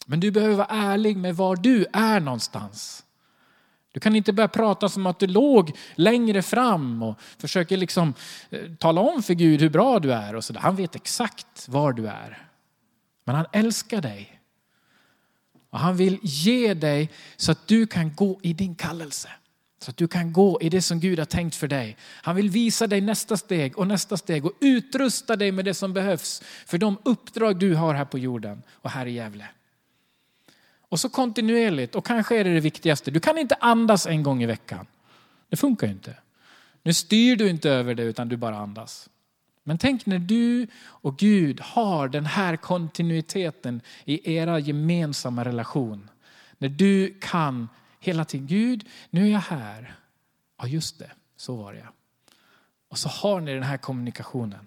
Men 0.06 0.20
du 0.20 0.30
behöver 0.30 0.54
vara 0.54 0.68
ärlig 0.70 1.16
med 1.16 1.36
var 1.36 1.56
du 1.56 1.86
är 1.92 2.20
någonstans. 2.20 3.05
Du 3.96 4.00
kan 4.00 4.16
inte 4.16 4.32
börja 4.32 4.48
prata 4.48 4.88
som 4.88 5.06
att 5.06 5.18
du 5.18 5.26
låg 5.26 5.72
längre 5.94 6.42
fram 6.42 7.02
och 7.02 7.20
försöker 7.38 7.76
liksom 7.76 8.14
eh, 8.50 8.60
tala 8.78 9.00
om 9.00 9.22
för 9.22 9.34
Gud 9.34 9.60
hur 9.60 9.70
bra 9.70 9.98
du 9.98 10.12
är. 10.12 10.34
Och 10.34 10.44
så 10.44 10.52
där. 10.52 10.60
Han 10.60 10.76
vet 10.76 10.96
exakt 10.96 11.68
var 11.68 11.92
du 11.92 12.06
är. 12.06 12.48
Men 13.24 13.34
han 13.34 13.46
älskar 13.52 14.00
dig. 14.00 14.40
Och 15.70 15.78
han 15.78 15.96
vill 15.96 16.18
ge 16.22 16.74
dig 16.74 17.10
så 17.36 17.52
att 17.52 17.66
du 17.66 17.86
kan 17.86 18.14
gå 18.14 18.40
i 18.42 18.52
din 18.52 18.74
kallelse. 18.74 19.28
Så 19.78 19.90
att 19.90 19.96
du 19.96 20.08
kan 20.08 20.32
gå 20.32 20.58
i 20.62 20.68
det 20.68 20.82
som 20.82 21.00
Gud 21.00 21.18
har 21.18 21.26
tänkt 21.26 21.56
för 21.56 21.68
dig. 21.68 21.96
Han 22.22 22.36
vill 22.36 22.50
visa 22.50 22.86
dig 22.86 23.00
nästa 23.00 23.36
steg 23.36 23.78
och 23.78 23.86
nästa 23.86 24.16
steg 24.16 24.46
och 24.46 24.52
utrusta 24.60 25.36
dig 25.36 25.52
med 25.52 25.64
det 25.64 25.74
som 25.74 25.92
behövs 25.92 26.42
för 26.66 26.78
de 26.78 26.98
uppdrag 27.04 27.58
du 27.58 27.74
har 27.74 27.94
här 27.94 28.04
på 28.04 28.18
jorden 28.18 28.62
och 28.70 28.90
här 28.90 29.06
i 29.06 29.12
Gävle. 29.12 29.48
Och 30.88 31.00
så 31.00 31.08
kontinuerligt, 31.08 31.94
och 31.94 32.06
kanske 32.06 32.40
är 32.40 32.44
det 32.44 32.54
det 32.54 32.60
viktigaste, 32.60 33.10
du 33.10 33.20
kan 33.20 33.38
inte 33.38 33.54
andas 33.54 34.06
en 34.06 34.22
gång 34.22 34.42
i 34.42 34.46
veckan. 34.46 34.86
Det 35.48 35.56
funkar 35.56 35.86
ju 35.86 35.92
inte. 35.92 36.14
Nu 36.82 36.94
styr 36.94 37.36
du 37.36 37.48
inte 37.48 37.70
över 37.70 37.94
det 37.94 38.02
utan 38.02 38.28
du 38.28 38.36
bara 38.36 38.56
andas. 38.56 39.08
Men 39.62 39.78
tänk 39.78 40.06
när 40.06 40.18
du 40.18 40.66
och 40.76 41.18
Gud 41.18 41.60
har 41.60 42.08
den 42.08 42.26
här 42.26 42.56
kontinuiteten 42.56 43.80
i 44.04 44.34
era 44.36 44.58
gemensamma 44.58 45.44
relation. 45.44 46.10
När 46.58 46.68
du 46.68 47.18
kan 47.20 47.68
hela 48.00 48.24
tiden, 48.24 48.46
Gud, 48.46 48.88
nu 49.10 49.26
är 49.26 49.32
jag 49.32 49.40
här. 49.40 49.94
Ja, 50.58 50.66
just 50.66 50.98
det, 50.98 51.10
så 51.36 51.56
var 51.56 51.72
det. 51.72 51.86
Och 52.88 52.98
så 52.98 53.08
har 53.08 53.40
ni 53.40 53.54
den 53.54 53.62
här 53.62 53.76
kommunikationen. 53.76 54.66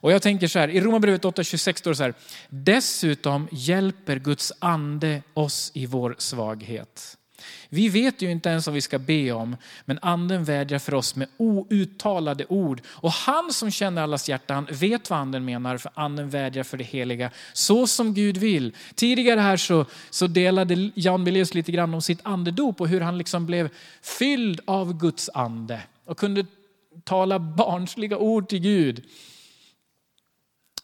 Och 0.00 0.12
jag 0.12 0.22
tänker 0.22 0.48
så 0.48 0.58
här, 0.58 0.68
i 0.68 0.80
Romarbrevet 0.80 1.24
8.26 1.24 1.78
står 1.78 1.90
det 1.90 1.96
så 1.96 2.02
här, 2.02 2.14
dessutom 2.48 3.48
hjälper 3.52 4.16
Guds 4.16 4.52
ande 4.58 5.22
oss 5.34 5.70
i 5.74 5.86
vår 5.86 6.14
svaghet. 6.18 7.16
Vi 7.68 7.88
vet 7.88 8.22
ju 8.22 8.30
inte 8.30 8.48
ens 8.48 8.66
vad 8.66 8.74
vi 8.74 8.80
ska 8.80 8.98
be 8.98 9.32
om, 9.32 9.56
men 9.84 9.98
anden 10.02 10.44
vädjar 10.44 10.78
för 10.78 10.94
oss 10.94 11.16
med 11.16 11.28
outtalade 11.36 12.46
ord. 12.48 12.80
Och 12.86 13.10
han 13.10 13.52
som 13.52 13.70
känner 13.70 14.02
allas 14.02 14.28
hjärtan 14.28 14.66
vet 14.70 15.10
vad 15.10 15.18
anden 15.18 15.44
menar, 15.44 15.78
för 15.78 15.90
anden 15.94 16.30
vädjar 16.30 16.62
för 16.62 16.76
det 16.76 16.84
heliga, 16.84 17.30
så 17.52 17.86
som 17.86 18.14
Gud 18.14 18.36
vill. 18.36 18.74
Tidigare 18.94 19.40
här 19.40 19.56
så, 19.56 19.86
så 20.10 20.26
delade 20.26 20.90
Jan 20.94 21.24
Beleus 21.24 21.54
lite 21.54 21.72
grann 21.72 21.94
om 21.94 22.02
sitt 22.02 22.20
andedop 22.22 22.80
och 22.80 22.88
hur 22.88 23.00
han 23.00 23.18
liksom 23.18 23.46
blev 23.46 23.68
fylld 24.02 24.60
av 24.64 24.98
Guds 24.98 25.30
ande 25.34 25.80
och 26.04 26.18
kunde 26.18 26.46
tala 27.04 27.38
barnsliga 27.38 28.18
ord 28.18 28.48
till 28.48 28.60
Gud. 28.60 29.04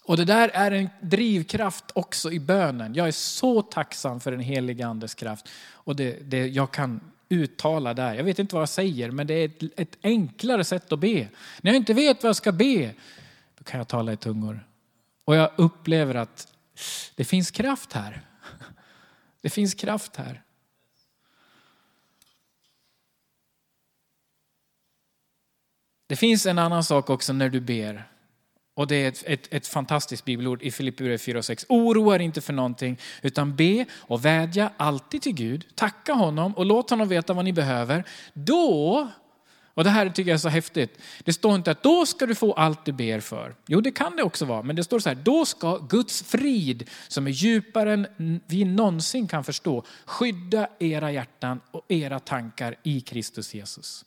Och 0.04 0.16
det 0.16 0.24
där 0.24 0.48
är 0.48 0.70
en 0.70 0.90
drivkraft 1.00 1.84
också 1.94 2.32
i 2.32 2.40
bönen. 2.40 2.94
Jag 2.94 3.08
är 3.08 3.12
så 3.12 3.62
tacksam 3.62 4.20
för 4.20 4.30
den 4.30 4.40
heliga 4.40 4.86
andes 4.86 5.14
kraft. 5.14 5.48
Och 5.72 5.96
det, 5.96 6.30
det 6.30 6.46
jag 6.46 6.70
kan 6.70 7.00
uttala 7.28 7.94
där. 7.94 8.14
Jag 8.14 8.24
vet 8.24 8.38
inte 8.38 8.54
vad 8.54 8.62
jag 8.62 8.68
säger, 8.68 9.10
men 9.10 9.26
det 9.26 9.34
är 9.34 9.44
ett, 9.44 9.80
ett, 9.80 9.98
enklare 10.02 10.64
sätt 10.64 10.92
att 10.92 10.98
be. 10.98 11.28
När 11.60 11.70
jag 11.70 11.76
inte 11.76 11.94
vet 11.94 12.22
vad 12.22 12.28
jag 12.28 12.36
ska 12.36 12.52
be, 12.52 12.94
då 13.58 13.64
kan 13.64 13.78
jag 13.78 13.88
tala 13.88 14.12
i 14.12 14.16
tungor. 14.16 14.66
Och 15.24 15.36
jag 15.36 15.50
upplever 15.56 16.14
att 16.14 16.48
det 17.14 17.24
finns 17.24 17.50
kraft 17.50 17.92
här. 17.92 18.22
Det 19.40 19.50
finns 19.50 19.74
kraft 19.74 20.16
här. 20.16 20.42
Det 26.06 26.16
finns 26.16 26.46
en 26.46 26.58
annan 26.58 26.84
sak 26.84 27.10
också 27.10 27.32
när 27.32 27.48
du 27.48 27.60
ber. 27.60 28.11
Och 28.74 28.86
det 28.86 28.96
är 28.96 29.08
ett, 29.08 29.22
ett, 29.26 29.54
ett 29.54 29.66
fantastiskt 29.66 30.24
bibelord 30.24 30.62
i 30.62 30.70
Filipperbrevet 30.70 31.22
4 31.22 31.38
och 31.38 31.44
6. 31.44 31.66
Oroa 31.68 32.14
er 32.14 32.18
inte 32.18 32.40
för 32.40 32.52
någonting, 32.52 32.98
utan 33.22 33.56
be 33.56 33.86
och 33.92 34.24
vädja 34.24 34.70
alltid 34.76 35.22
till 35.22 35.34
Gud. 35.34 35.66
Tacka 35.74 36.12
honom 36.12 36.56
och 36.56 36.66
låt 36.66 36.90
honom 36.90 37.08
veta 37.08 37.32
vad 37.32 37.44
ni 37.44 37.52
behöver. 37.52 38.04
Då, 38.32 39.08
och 39.74 39.84
det 39.84 39.90
här 39.90 40.08
tycker 40.08 40.30
jag 40.30 40.34
är 40.34 40.38
så 40.38 40.48
häftigt, 40.48 40.98
det 41.24 41.32
står 41.32 41.54
inte 41.54 41.70
att 41.70 41.82
då 41.82 42.06
ska 42.06 42.26
du 42.26 42.34
få 42.34 42.52
allt 42.52 42.84
du 42.84 42.92
ber 42.92 43.20
för. 43.20 43.54
Jo, 43.66 43.80
det 43.80 43.92
kan 43.92 44.16
det 44.16 44.22
också 44.22 44.44
vara, 44.44 44.62
men 44.62 44.76
det 44.76 44.84
står 44.84 44.98
så 44.98 45.08
här, 45.08 45.16
då 45.16 45.44
ska 45.44 45.78
Guds 45.78 46.22
frid, 46.22 46.90
som 47.08 47.26
är 47.26 47.30
djupare 47.30 47.92
än 47.92 48.40
vi 48.46 48.64
någonsin 48.64 49.28
kan 49.28 49.44
förstå, 49.44 49.84
skydda 50.04 50.68
era 50.78 51.12
hjärtan 51.12 51.60
och 51.70 51.84
era 51.88 52.18
tankar 52.18 52.76
i 52.82 53.00
Kristus 53.00 53.54
Jesus 53.54 54.04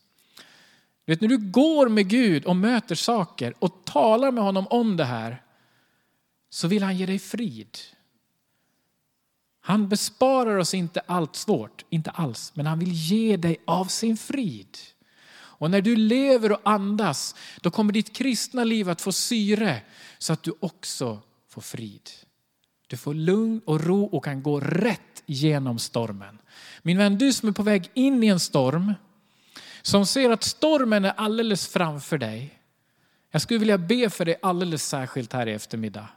vet, 1.06 1.22
när 1.22 1.28
du 1.28 1.38
går 1.38 1.90
med 1.90 2.10
Gud 2.10 2.46
och 2.46 2.56
möter 2.56 2.96
saker 2.96 3.54
och 3.60 3.86
talar 3.86 4.32
med 4.32 4.44
honom 4.44 4.68
om 4.68 4.98
det 4.98 5.06
här 5.06 5.42
så 6.50 6.68
vill 6.68 6.84
han 6.84 6.98
ge 6.98 7.06
dig 7.06 7.20
frid. 7.20 7.78
Han 9.62 9.90
besparar 9.90 10.58
oss 10.58 10.74
inte 10.74 11.00
allt 11.00 11.36
svårt, 11.36 11.86
inte 11.90 12.10
alls, 12.10 12.52
men 12.56 12.66
han 12.66 12.80
vill 12.80 12.92
ge 12.92 13.38
dig 13.38 13.58
av 13.66 13.86
sin 13.86 14.18
frid. 14.18 14.78
Och 15.58 15.72
när 15.72 15.82
du 15.82 15.96
lever 15.96 16.52
och 16.52 16.60
andas, 16.64 17.36
då 17.62 17.72
kommer 17.72 17.94
ditt 17.94 18.16
kristna 18.16 18.64
liv 18.64 18.90
att 18.90 19.02
få 19.02 19.12
syre 19.12 19.82
så 20.18 20.34
att 20.34 20.44
du 20.44 20.54
också 20.60 21.20
får 21.50 21.62
frid. 21.62 22.10
Du 22.88 22.98
får 22.98 23.14
lugn 23.14 23.62
och 23.66 23.84
ro 23.84 24.06
och 24.06 24.24
kan 24.24 24.44
gå 24.44 24.60
rätt 24.60 25.24
genom 25.26 25.80
stormen. 25.80 26.38
Min 26.82 26.98
vän, 26.98 27.18
du 27.18 27.34
som 27.34 27.50
är 27.50 27.54
på 27.54 27.64
väg 27.64 27.90
in 27.94 28.24
i 28.24 28.28
en 28.28 28.40
storm, 28.40 28.94
som 29.86 30.06
ser 30.06 30.30
att 30.30 30.44
stormen 30.44 31.06
är 31.06 31.14
alldeles 31.18 31.68
framför 31.68 32.18
dig. 32.18 32.60
Jag 33.32 33.42
skulle 33.42 33.60
vilja 33.60 33.78
be 33.78 34.10
för 34.10 34.26
dig 34.26 34.36
alldeles 34.42 34.88
särskilt 34.88 35.34
här 35.34 35.48
i 35.48 35.52
eftermiddag. 35.52 36.08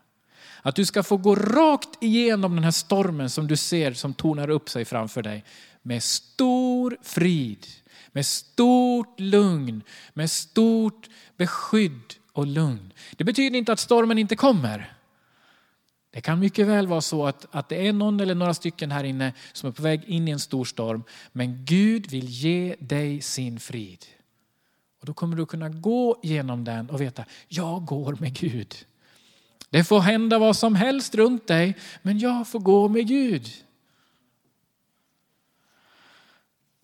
Att 0.63 0.77
du 0.77 0.85
ska 0.85 1.03
få 1.03 1.17
gå 1.17 1.35
rakt 1.35 1.89
igenom 2.01 2.55
den 2.55 2.65
här 2.65 2.71
stormen 2.71 3.31
som 3.31 3.47
du 3.47 3.57
ser 3.57 3.93
som 3.93 4.15
tornar 4.15 4.51
upp 4.51 4.69
sig 4.69 4.85
framför 4.85 5.23
dig 5.23 5.45
med 5.83 6.03
stor 6.03 6.97
frid, 7.03 7.67
med 8.13 8.27
stort 8.27 9.21
lugn, 9.21 9.83
med 10.15 10.31
stort 10.31 11.09
beskydd 11.37 12.15
och 12.33 12.47
lugn. 12.47 12.93
Det 13.17 13.25
betyder 13.25 13.59
inte 13.59 13.73
att 13.73 13.81
stormen 13.81 14.19
inte 14.19 14.37
kommer. 14.37 14.98
Det 16.19 16.23
kan 16.23 16.41
mycket 16.41 16.67
väl 16.67 16.87
vara 16.87 17.01
så 17.01 17.27
att, 17.27 17.47
att 17.51 17.69
det 17.69 17.87
är 17.87 17.93
någon 17.93 18.21
eller 18.21 18.35
några 18.35 18.55
stycken 18.55 18.91
här 18.91 19.05
inne 19.05 19.33
som 19.53 19.69
är 19.69 19.73
på 19.73 19.83
väg 19.83 20.05
in 20.05 20.29
i 20.29 20.31
en 20.31 20.41
stor 20.41 20.65
storm. 20.65 21.03
Men 21.33 21.65
Gud 21.65 22.11
vill 22.11 22.29
ge 22.29 22.77
dig 22.79 23.21
sin 23.21 23.61
frid. 23.61 24.05
Och 25.01 25.07
då 25.07 25.15
kommer 25.15 25.37
du 25.37 25.47
kunna 25.47 25.69
gå 25.69 26.21
genom 26.23 26.65
den 26.65 26.91
och 26.91 27.01
veta, 27.01 27.25
jag 27.49 27.85
går 27.85 28.17
med 28.21 28.35
Gud. 28.35 28.75
Det 29.71 29.85
får 29.85 30.01
hända 30.01 30.39
vad 30.39 30.57
som 30.57 30.75
helst 30.75 31.15
runt 31.15 31.47
dig, 31.47 31.77
men 32.03 32.19
jag 32.19 32.49
får 32.49 32.61
gå 32.61 32.89
med 32.89 33.09
Gud. 33.09 33.49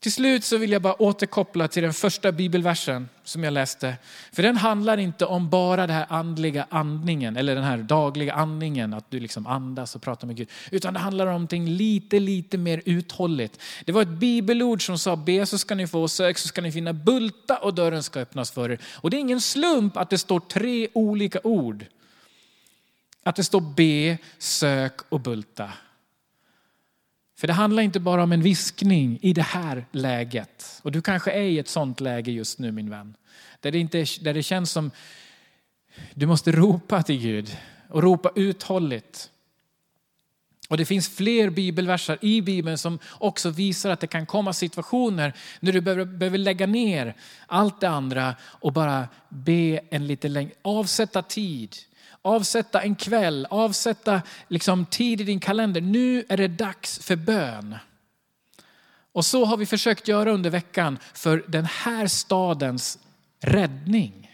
Till 0.04 0.12
slut 0.12 0.44
så 0.44 0.56
vill 0.56 0.72
jag 0.72 0.82
bara 0.82 1.02
återkoppla 1.02 1.68
till 1.68 1.82
den 1.82 1.94
första 1.94 2.32
bibelversen 2.32 3.08
som 3.22 3.44
jag 3.44 3.52
läste. 3.52 3.96
För 4.32 4.42
den 4.42 4.56
handlar 4.56 4.98
inte 4.98 5.26
om 5.26 5.50
bara 5.50 5.86
den 5.86 5.96
här 5.96 6.06
andliga 6.08 6.66
andningen 6.70 7.36
eller 7.36 7.54
den 7.54 7.64
här 7.64 7.78
dagliga 7.78 8.34
andningen, 8.34 8.94
att 8.94 9.10
du 9.10 9.20
liksom 9.20 9.46
andas 9.46 9.96
och 9.96 10.02
pratar 10.02 10.26
med 10.26 10.36
Gud. 10.36 10.48
Utan 10.70 10.94
det 10.94 11.00
handlar 11.00 11.26
om 11.26 11.32
någonting 11.32 11.68
lite, 11.68 12.20
lite 12.20 12.58
mer 12.58 12.82
uthålligt. 12.84 13.60
Det 13.84 13.92
var 13.92 14.02
ett 14.02 14.08
bibelord 14.08 14.86
som 14.86 14.98
sa 14.98 15.16
be 15.16 15.46
så 15.46 15.58
ska 15.58 15.74
ni 15.74 15.86
få, 15.86 16.08
sök 16.08 16.38
så 16.38 16.48
ska 16.48 16.60
ni 16.60 16.72
finna, 16.72 16.92
bulta 16.92 17.56
och 17.56 17.74
dörren 17.74 18.02
ska 18.02 18.20
öppnas 18.20 18.50
för 18.50 18.70
er. 18.70 18.78
Och 18.94 19.10
det 19.10 19.16
är 19.16 19.20
ingen 19.20 19.40
slump 19.40 19.96
att 19.96 20.10
det 20.10 20.18
står 20.18 20.40
tre 20.40 20.88
olika 20.92 21.40
ord. 21.44 21.84
Att 23.22 23.36
det 23.36 23.44
står 23.44 23.60
be, 23.60 24.18
sök 24.38 25.00
och 25.08 25.20
bulta. 25.20 25.72
För 27.44 27.46
det 27.46 27.52
handlar 27.52 27.82
inte 27.82 28.00
bara 28.00 28.22
om 28.22 28.32
en 28.32 28.42
viskning 28.42 29.18
i 29.22 29.32
det 29.32 29.42
här 29.42 29.86
läget. 29.92 30.80
Och 30.82 30.92
du 30.92 31.02
kanske 31.02 31.30
är 31.30 31.42
i 31.42 31.58
ett 31.58 31.68
sånt 31.68 32.00
läge 32.00 32.32
just 32.32 32.58
nu 32.58 32.72
min 32.72 32.90
vän. 32.90 33.16
Där 33.60 33.70
det, 33.70 33.78
inte, 33.78 34.04
där 34.20 34.34
det 34.34 34.42
känns 34.42 34.70
som 34.70 34.90
du 36.14 36.26
måste 36.26 36.52
ropa 36.52 37.02
till 37.02 37.20
Gud 37.20 37.56
och 37.88 38.02
ropa 38.02 38.30
uthålligt. 38.34 39.30
Och 40.68 40.76
det 40.76 40.84
finns 40.84 41.08
fler 41.08 41.50
bibelverser 41.50 42.18
i 42.20 42.42
Bibeln 42.42 42.78
som 42.78 42.98
också 43.10 43.50
visar 43.50 43.90
att 43.90 44.00
det 44.00 44.06
kan 44.06 44.26
komma 44.26 44.52
situationer 44.52 45.32
när 45.60 45.72
du 45.72 45.80
behöver, 45.80 46.04
behöver 46.04 46.38
lägga 46.38 46.66
ner 46.66 47.14
allt 47.46 47.80
det 47.80 47.88
andra 47.88 48.34
och 48.42 48.72
bara 48.72 49.08
be 49.28 49.80
en 49.90 50.06
lite 50.06 50.28
längre, 50.28 50.52
avsätta 50.62 51.22
tid 51.22 51.76
avsätta 52.24 52.82
en 52.82 52.94
kväll, 52.94 53.46
avsätta 53.50 54.22
liksom 54.48 54.86
tid 54.86 55.20
i 55.20 55.24
din 55.24 55.40
kalender. 55.40 55.80
Nu 55.80 56.24
är 56.28 56.36
det 56.36 56.48
dags 56.48 56.98
för 56.98 57.16
bön. 57.16 57.76
Och 59.12 59.24
så 59.24 59.44
har 59.44 59.56
vi 59.56 59.66
försökt 59.66 60.08
göra 60.08 60.32
under 60.32 60.50
veckan 60.50 60.98
för 61.14 61.44
den 61.48 61.64
här 61.64 62.06
stadens 62.06 62.98
räddning 63.40 64.33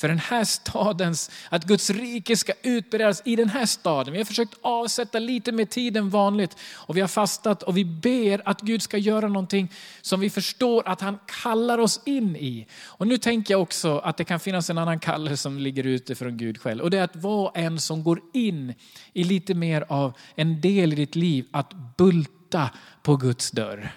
för 0.00 0.08
den 0.08 0.18
här 0.18 0.44
stadens, 0.44 1.30
att 1.48 1.64
Guds 1.64 1.90
rike 1.90 2.36
ska 2.36 2.52
utbredas 2.62 3.22
i 3.24 3.36
den 3.36 3.48
här 3.48 3.66
staden. 3.66 4.12
Vi 4.12 4.18
har 4.18 4.24
försökt 4.24 4.54
avsätta 4.60 5.18
lite 5.18 5.52
mer 5.52 5.64
tid 5.64 5.96
än 5.96 6.10
vanligt 6.10 6.56
och 6.72 6.96
vi 6.96 7.00
har 7.00 7.08
fastat 7.08 7.62
och 7.62 7.76
vi 7.76 7.84
ber 7.84 8.48
att 8.48 8.60
Gud 8.60 8.82
ska 8.82 8.98
göra 8.98 9.28
någonting 9.28 9.72
som 10.00 10.20
vi 10.20 10.30
förstår 10.30 10.88
att 10.88 11.00
han 11.00 11.18
kallar 11.42 11.78
oss 11.78 12.00
in 12.04 12.36
i. 12.36 12.66
Och 12.84 13.06
nu 13.06 13.18
tänker 13.18 13.54
jag 13.54 13.62
också 13.62 13.98
att 13.98 14.16
det 14.16 14.24
kan 14.24 14.40
finnas 14.40 14.70
en 14.70 14.78
annan 14.78 15.00
kallelse 15.00 15.36
som 15.36 15.58
ligger 15.58 15.86
ute 15.86 16.14
från 16.14 16.36
Gud 16.36 16.60
själv. 16.60 16.82
Och 16.82 16.90
det 16.90 16.98
är 16.98 17.04
att 17.04 17.16
vara 17.16 17.52
en 17.54 17.80
som 17.80 18.04
går 18.04 18.20
in 18.32 18.74
i 19.12 19.24
lite 19.24 19.54
mer 19.54 19.84
av 19.88 20.12
en 20.34 20.60
del 20.60 20.92
i 20.92 20.96
ditt 20.96 21.16
liv, 21.16 21.46
att 21.50 21.96
bulta 21.96 22.70
på 23.02 23.16
Guds 23.16 23.50
dörr. 23.50 23.92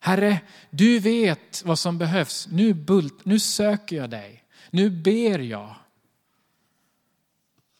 Herre, 0.00 0.40
du 0.70 0.98
vet 0.98 1.62
vad 1.64 1.78
som 1.78 1.98
behövs. 1.98 2.48
Nu, 2.50 2.74
bult, 2.74 3.24
nu 3.24 3.38
söker 3.38 3.96
jag 3.96 4.10
dig. 4.10 4.44
Nu 4.70 4.90
ber 4.90 5.38
jag. 5.38 5.74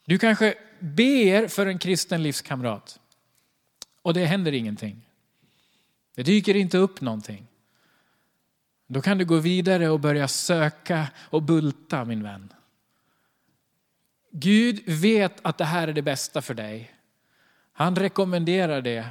Du 0.05 0.18
kanske 0.18 0.55
ber 0.79 1.48
för 1.48 1.66
en 1.66 1.79
kristen 1.79 2.22
livskamrat. 2.22 3.00
och 4.03 4.14
det 4.14 4.24
händer 4.26 4.53
ingenting. 4.53 5.07
Det 6.14 6.22
dyker 6.22 6.57
inte 6.57 6.79
upp 6.79 7.00
någonting. 7.00 7.46
Då 8.87 9.03
kan 9.03 9.18
du 9.18 9.24
gå 9.24 9.37
vidare 9.37 9.88
och 9.88 10.00
börja 10.00 10.29
söka 10.29 11.09
och 11.16 11.42
bulta 11.42 12.05
min 12.05 12.22
vän. 12.22 12.53
Gud 14.31 14.88
vet 14.88 15.38
att 15.42 15.59
det 15.59 15.64
här 15.64 15.88
är 15.88 15.92
det 15.92 16.03
bästa 16.03 16.42
för 16.42 16.55
dig. 16.55 16.94
Han 17.72 17.96
rekommenderar 17.96 18.83
det. 18.83 19.07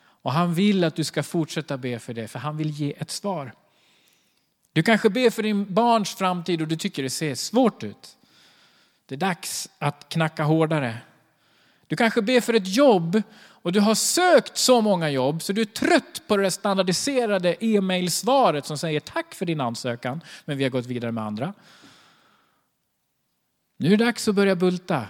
Och 0.00 0.32
han 0.32 0.54
vill 0.54 0.84
att 0.84 0.96
du 0.96 1.04
ska 1.04 1.22
fortsätta 1.22 1.78
be 1.78 1.98
för 1.98 2.14
det, 2.14 2.28
för 2.28 2.38
han 2.38 2.56
vill 2.56 2.70
ge 2.70 2.94
ett 2.98 3.10
svar. 3.10 3.52
Du 4.78 4.82
kanske 4.82 5.10
ber 5.10 5.30
för 5.30 5.42
din 5.42 5.74
barns 5.74 6.14
framtid 6.14 6.62
och 6.62 6.68
du 6.68 6.76
tycker 6.76 7.02
det 7.02 7.10
ser 7.10 7.34
svårt 7.34 7.82
ut. 7.82 8.16
Det 9.06 9.14
är 9.14 9.18
dags 9.18 9.68
att 9.78 10.08
knacka 10.08 10.44
hårdare. 10.44 10.96
Du 11.86 11.96
kanske 11.96 12.22
ber 12.22 12.40
för 12.40 12.54
ett 12.54 12.76
jobb 12.76 13.22
och 13.38 13.72
du 13.72 13.80
har 13.80 13.94
sökt 13.94 14.56
så 14.56 14.80
många 14.80 15.10
jobb 15.10 15.42
så 15.42 15.52
du 15.52 15.60
är 15.60 15.64
trött 15.64 16.22
på 16.26 16.36
det 16.36 16.50
standardiserade 16.50 17.64
e-mailsvaret 17.64 18.66
som 18.66 18.78
säger 18.78 19.00
tack 19.00 19.34
för 19.34 19.46
din 19.46 19.60
ansökan, 19.60 20.20
men 20.44 20.58
vi 20.58 20.64
har 20.64 20.70
gått 20.70 20.86
vidare 20.86 21.12
med 21.12 21.24
andra. 21.24 21.54
Nu 23.78 23.86
är 23.86 23.96
det 23.96 24.04
dags 24.04 24.28
att 24.28 24.34
börja 24.34 24.56
bulta. 24.56 25.06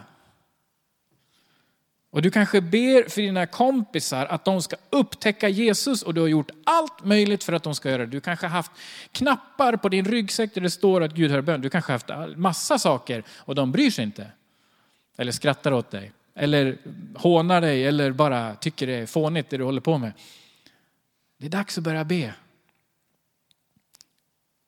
Och 2.19 2.23
du 2.23 2.31
kanske 2.31 2.61
ber 2.61 3.09
för 3.09 3.23
dina 3.23 3.47
kompisar 3.47 4.27
att 4.27 4.45
de 4.45 4.63
ska 4.63 4.77
upptäcka 4.91 5.49
Jesus 5.49 6.03
och 6.03 6.15
du 6.15 6.21
har 6.21 6.29
gjort 6.29 6.51
allt 6.65 7.05
möjligt 7.05 7.45
för 7.45 7.53
att 7.53 7.63
de 7.63 7.75
ska 7.75 7.91
göra 7.91 8.07
det. 8.07 8.13
Du 8.13 8.21
kanske 8.21 8.47
har 8.47 8.51
haft 8.51 8.73
knappar 9.13 9.77
på 9.77 9.89
din 9.89 10.05
ryggsäck 10.05 10.55
där 10.55 10.61
det 10.61 10.71
står 10.71 11.03
att 11.03 11.13
Gud 11.13 11.31
hör 11.31 11.41
bön. 11.41 11.61
Du 11.61 11.71
kanske 11.71 11.93
har 11.93 12.19
haft 12.19 12.37
massa 12.37 12.79
saker 12.79 13.25
och 13.37 13.55
de 13.55 13.73
bryr 13.73 13.91
sig 13.91 14.05
inte. 14.05 14.31
Eller 15.17 15.33
skrattar 15.33 15.73
åt 15.73 15.91
dig. 15.91 16.13
Eller 16.35 16.79
hånar 17.15 17.61
dig 17.61 17.87
eller 17.87 18.13
bara 18.13 18.55
tycker 18.55 18.87
det 18.87 18.95
är 18.95 19.07
fånigt 19.07 19.51
det 19.51 19.57
du 19.57 19.65
håller 19.65 19.81
på 19.81 19.99
med. 19.99 20.13
Det 21.39 21.47
är 21.47 21.51
dags 21.51 21.79
att 21.79 21.85
börja 21.85 22.05
be. 22.05 22.35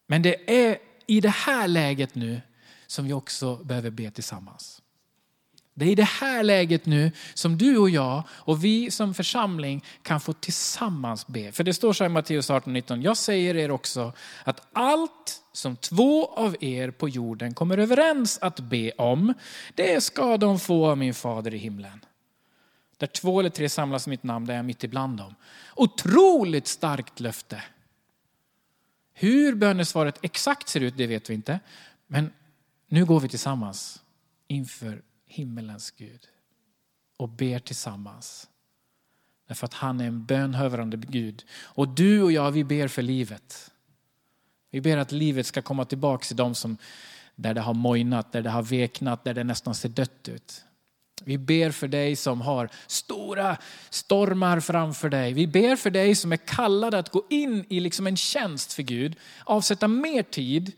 Men 0.07 0.23
det 0.23 0.67
är 0.67 0.79
i 1.07 1.21
det 1.21 1.29
här 1.29 1.69
läget 1.69 2.15
nu 2.15 2.41
som 2.87 3.05
vi 3.05 3.13
också 3.13 3.57
behöver 3.57 3.91
be 3.91 4.11
tillsammans. 4.11 4.83
Det 5.75 5.85
är 5.85 5.91
i 5.91 5.95
det 5.95 6.03
här 6.03 6.43
läget 6.43 6.87
nu 6.87 7.13
som 7.35 7.59
du 7.59 7.79
och 7.79 7.91
jag 7.91 8.23
och 8.31 8.65
vi 8.65 8.91
som 8.91 9.15
församling 9.15 9.85
kan 10.03 10.21
få 10.21 10.33
tillsammans 10.33 11.27
be. 11.27 11.53
För 11.53 11.65
det 11.65 11.75
står 11.75 11.93
så 11.93 12.05
här 12.05 12.11
i 12.11 12.13
Matteus 12.13 12.51
18.19. 12.51 13.03
Jag 13.03 13.17
säger 13.17 13.57
er 13.57 13.71
också 13.71 14.13
att 14.45 14.69
allt 14.73 15.43
som 15.53 15.77
två 15.77 16.27
av 16.27 16.57
er 16.61 16.91
på 16.91 17.09
jorden 17.09 17.55
kommer 17.55 17.79
överens 17.79 18.39
att 18.39 18.61
be 18.61 18.91
om, 18.91 19.35
det 19.75 20.01
ska 20.01 20.37
de 20.37 20.59
få 20.59 20.87
av 20.87 20.99
min 20.99 21.15
fader 21.15 21.55
i 21.55 21.59
himlen. 21.59 22.05
Där 22.97 23.07
två 23.07 23.41
eller 23.41 23.51
tre 23.51 23.69
samlas 23.69 24.07
i 24.07 24.11
mitt 24.11 24.23
namn, 24.23 24.47
där 24.47 24.55
är 24.55 24.59
jag 24.59 24.65
mitt 24.65 24.85
ibland 24.85 25.19
dem. 25.19 25.35
Otroligt 25.77 26.67
starkt 26.67 27.21
löfte. 27.21 27.63
Hur 29.15 29.55
bönesvaret 29.55 30.19
exakt 30.23 30.69
ser 30.69 30.81
ut, 30.81 30.97
det 30.97 31.07
vet 31.07 31.31
vi 31.31 31.35
inte. 31.35 31.61
Men 32.07 32.33
nu 32.89 33.05
går 33.05 33.21
vi 33.21 33.29
tillsammans 33.29 34.03
inför 34.49 35.03
himmelens 35.31 35.91
Gud 35.91 36.29
och 37.17 37.29
ber 37.29 37.59
tillsammans. 37.59 38.49
Därför 39.49 39.65
att 39.65 39.75
han 39.75 40.01
är 40.01 40.07
en 40.07 40.25
bönhörande 40.25 40.97
Gud. 40.97 41.45
Och 41.63 41.89
du 41.89 42.23
och 42.23 42.33
jag, 42.33 42.51
vi 42.51 42.65
ber 42.65 42.89
för 42.89 43.03
livet. 43.03 43.71
Vi 44.71 44.81
ber 44.81 44.97
att 44.97 45.13
livet 45.13 45.47
ska 45.47 45.63
komma 45.63 45.85
tillbaka 45.85 46.25
till 46.25 46.37
dem 46.37 46.55
som, 46.55 46.77
där 47.35 47.55
det 47.55 47.61
har 47.61 47.75
mojnat, 47.75 48.33
där 48.33 48.43
det 48.43 48.51
har 48.51 48.63
veknat, 48.63 49.25
där 49.25 49.35
det 49.35 49.45
nästan 49.45 49.75
ser 49.75 49.89
dött 49.89 50.29
ut. 50.29 50.65
Vi 51.25 51.39
ber 51.39 51.71
för 51.71 51.89
dig 51.89 52.17
som 52.17 52.41
har 52.41 52.69
stora 52.87 53.57
stormar 53.91 54.61
framför 54.61 55.09
dig. 55.09 55.33
Vi 55.33 55.47
ber 55.47 55.77
för 55.77 55.91
dig 55.91 56.15
som 56.15 56.33
är 56.33 56.37
kallad 56.37 56.95
att 56.95 57.11
gå 57.11 57.27
in 57.31 57.65
i 57.69 57.81
liksom 57.81 58.07
en 58.07 58.17
tjänst 58.17 58.73
för 58.73 58.83
Gud, 58.83 59.17
avsätta 59.45 59.89
mer 59.89 60.23
tid 60.23 60.73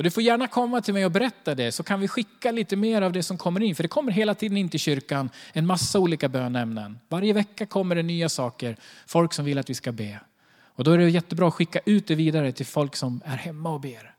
och 0.00 0.04
du 0.04 0.10
får 0.10 0.22
gärna 0.22 0.48
komma 0.48 0.80
till 0.80 0.94
mig 0.94 1.04
och 1.04 1.10
berätta 1.10 1.54
det 1.54 1.72
så 1.72 1.82
kan 1.82 2.00
vi 2.00 2.08
skicka 2.08 2.50
lite 2.50 2.76
mer 2.76 3.02
av 3.02 3.12
det 3.12 3.22
som 3.22 3.38
kommer 3.38 3.60
in. 3.62 3.74
För 3.74 3.82
det 3.82 3.88
kommer 3.88 4.12
hela 4.12 4.34
tiden 4.34 4.56
in 4.56 4.68
till 4.68 4.80
kyrkan 4.80 5.30
en 5.52 5.66
massa 5.66 5.98
olika 5.98 6.28
bönämnen. 6.28 6.98
Varje 7.08 7.32
vecka 7.32 7.66
kommer 7.66 7.94
det 7.94 8.02
nya 8.02 8.28
saker, 8.28 8.76
folk 9.06 9.32
som 9.32 9.44
vill 9.44 9.58
att 9.58 9.70
vi 9.70 9.74
ska 9.74 9.92
be. 9.92 10.20
Och 10.62 10.84
då 10.84 10.92
är 10.92 10.98
det 10.98 11.10
jättebra 11.10 11.48
att 11.48 11.54
skicka 11.54 11.80
ut 11.86 12.06
det 12.06 12.14
vidare 12.14 12.52
till 12.52 12.66
folk 12.66 12.96
som 12.96 13.22
är 13.24 13.36
hemma 13.36 13.70
och 13.70 13.80
ber. 13.80 14.14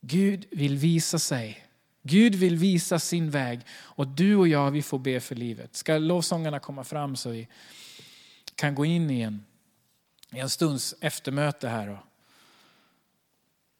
Gud 0.00 0.46
vill 0.50 0.76
visa 0.76 1.18
sig. 1.18 1.66
Gud 2.02 2.34
vill 2.34 2.56
visa 2.56 2.98
sin 2.98 3.30
väg 3.30 3.60
och 3.70 4.08
du 4.08 4.36
och 4.36 4.48
jag 4.48 4.70
vi 4.70 4.82
får 4.82 4.98
be 4.98 5.20
för 5.20 5.34
livet. 5.34 5.76
Ska 5.76 5.98
lovsångarna 5.98 6.58
komma 6.58 6.84
fram 6.84 7.16
så 7.16 7.30
vi 7.30 7.48
kan 8.54 8.74
gå 8.74 8.84
in 8.84 9.10
i 9.10 9.20
en, 9.20 9.44
i 10.30 10.38
en 10.38 10.50
stunds 10.50 10.94
eftermöte 11.00 11.68
här. 11.68 11.98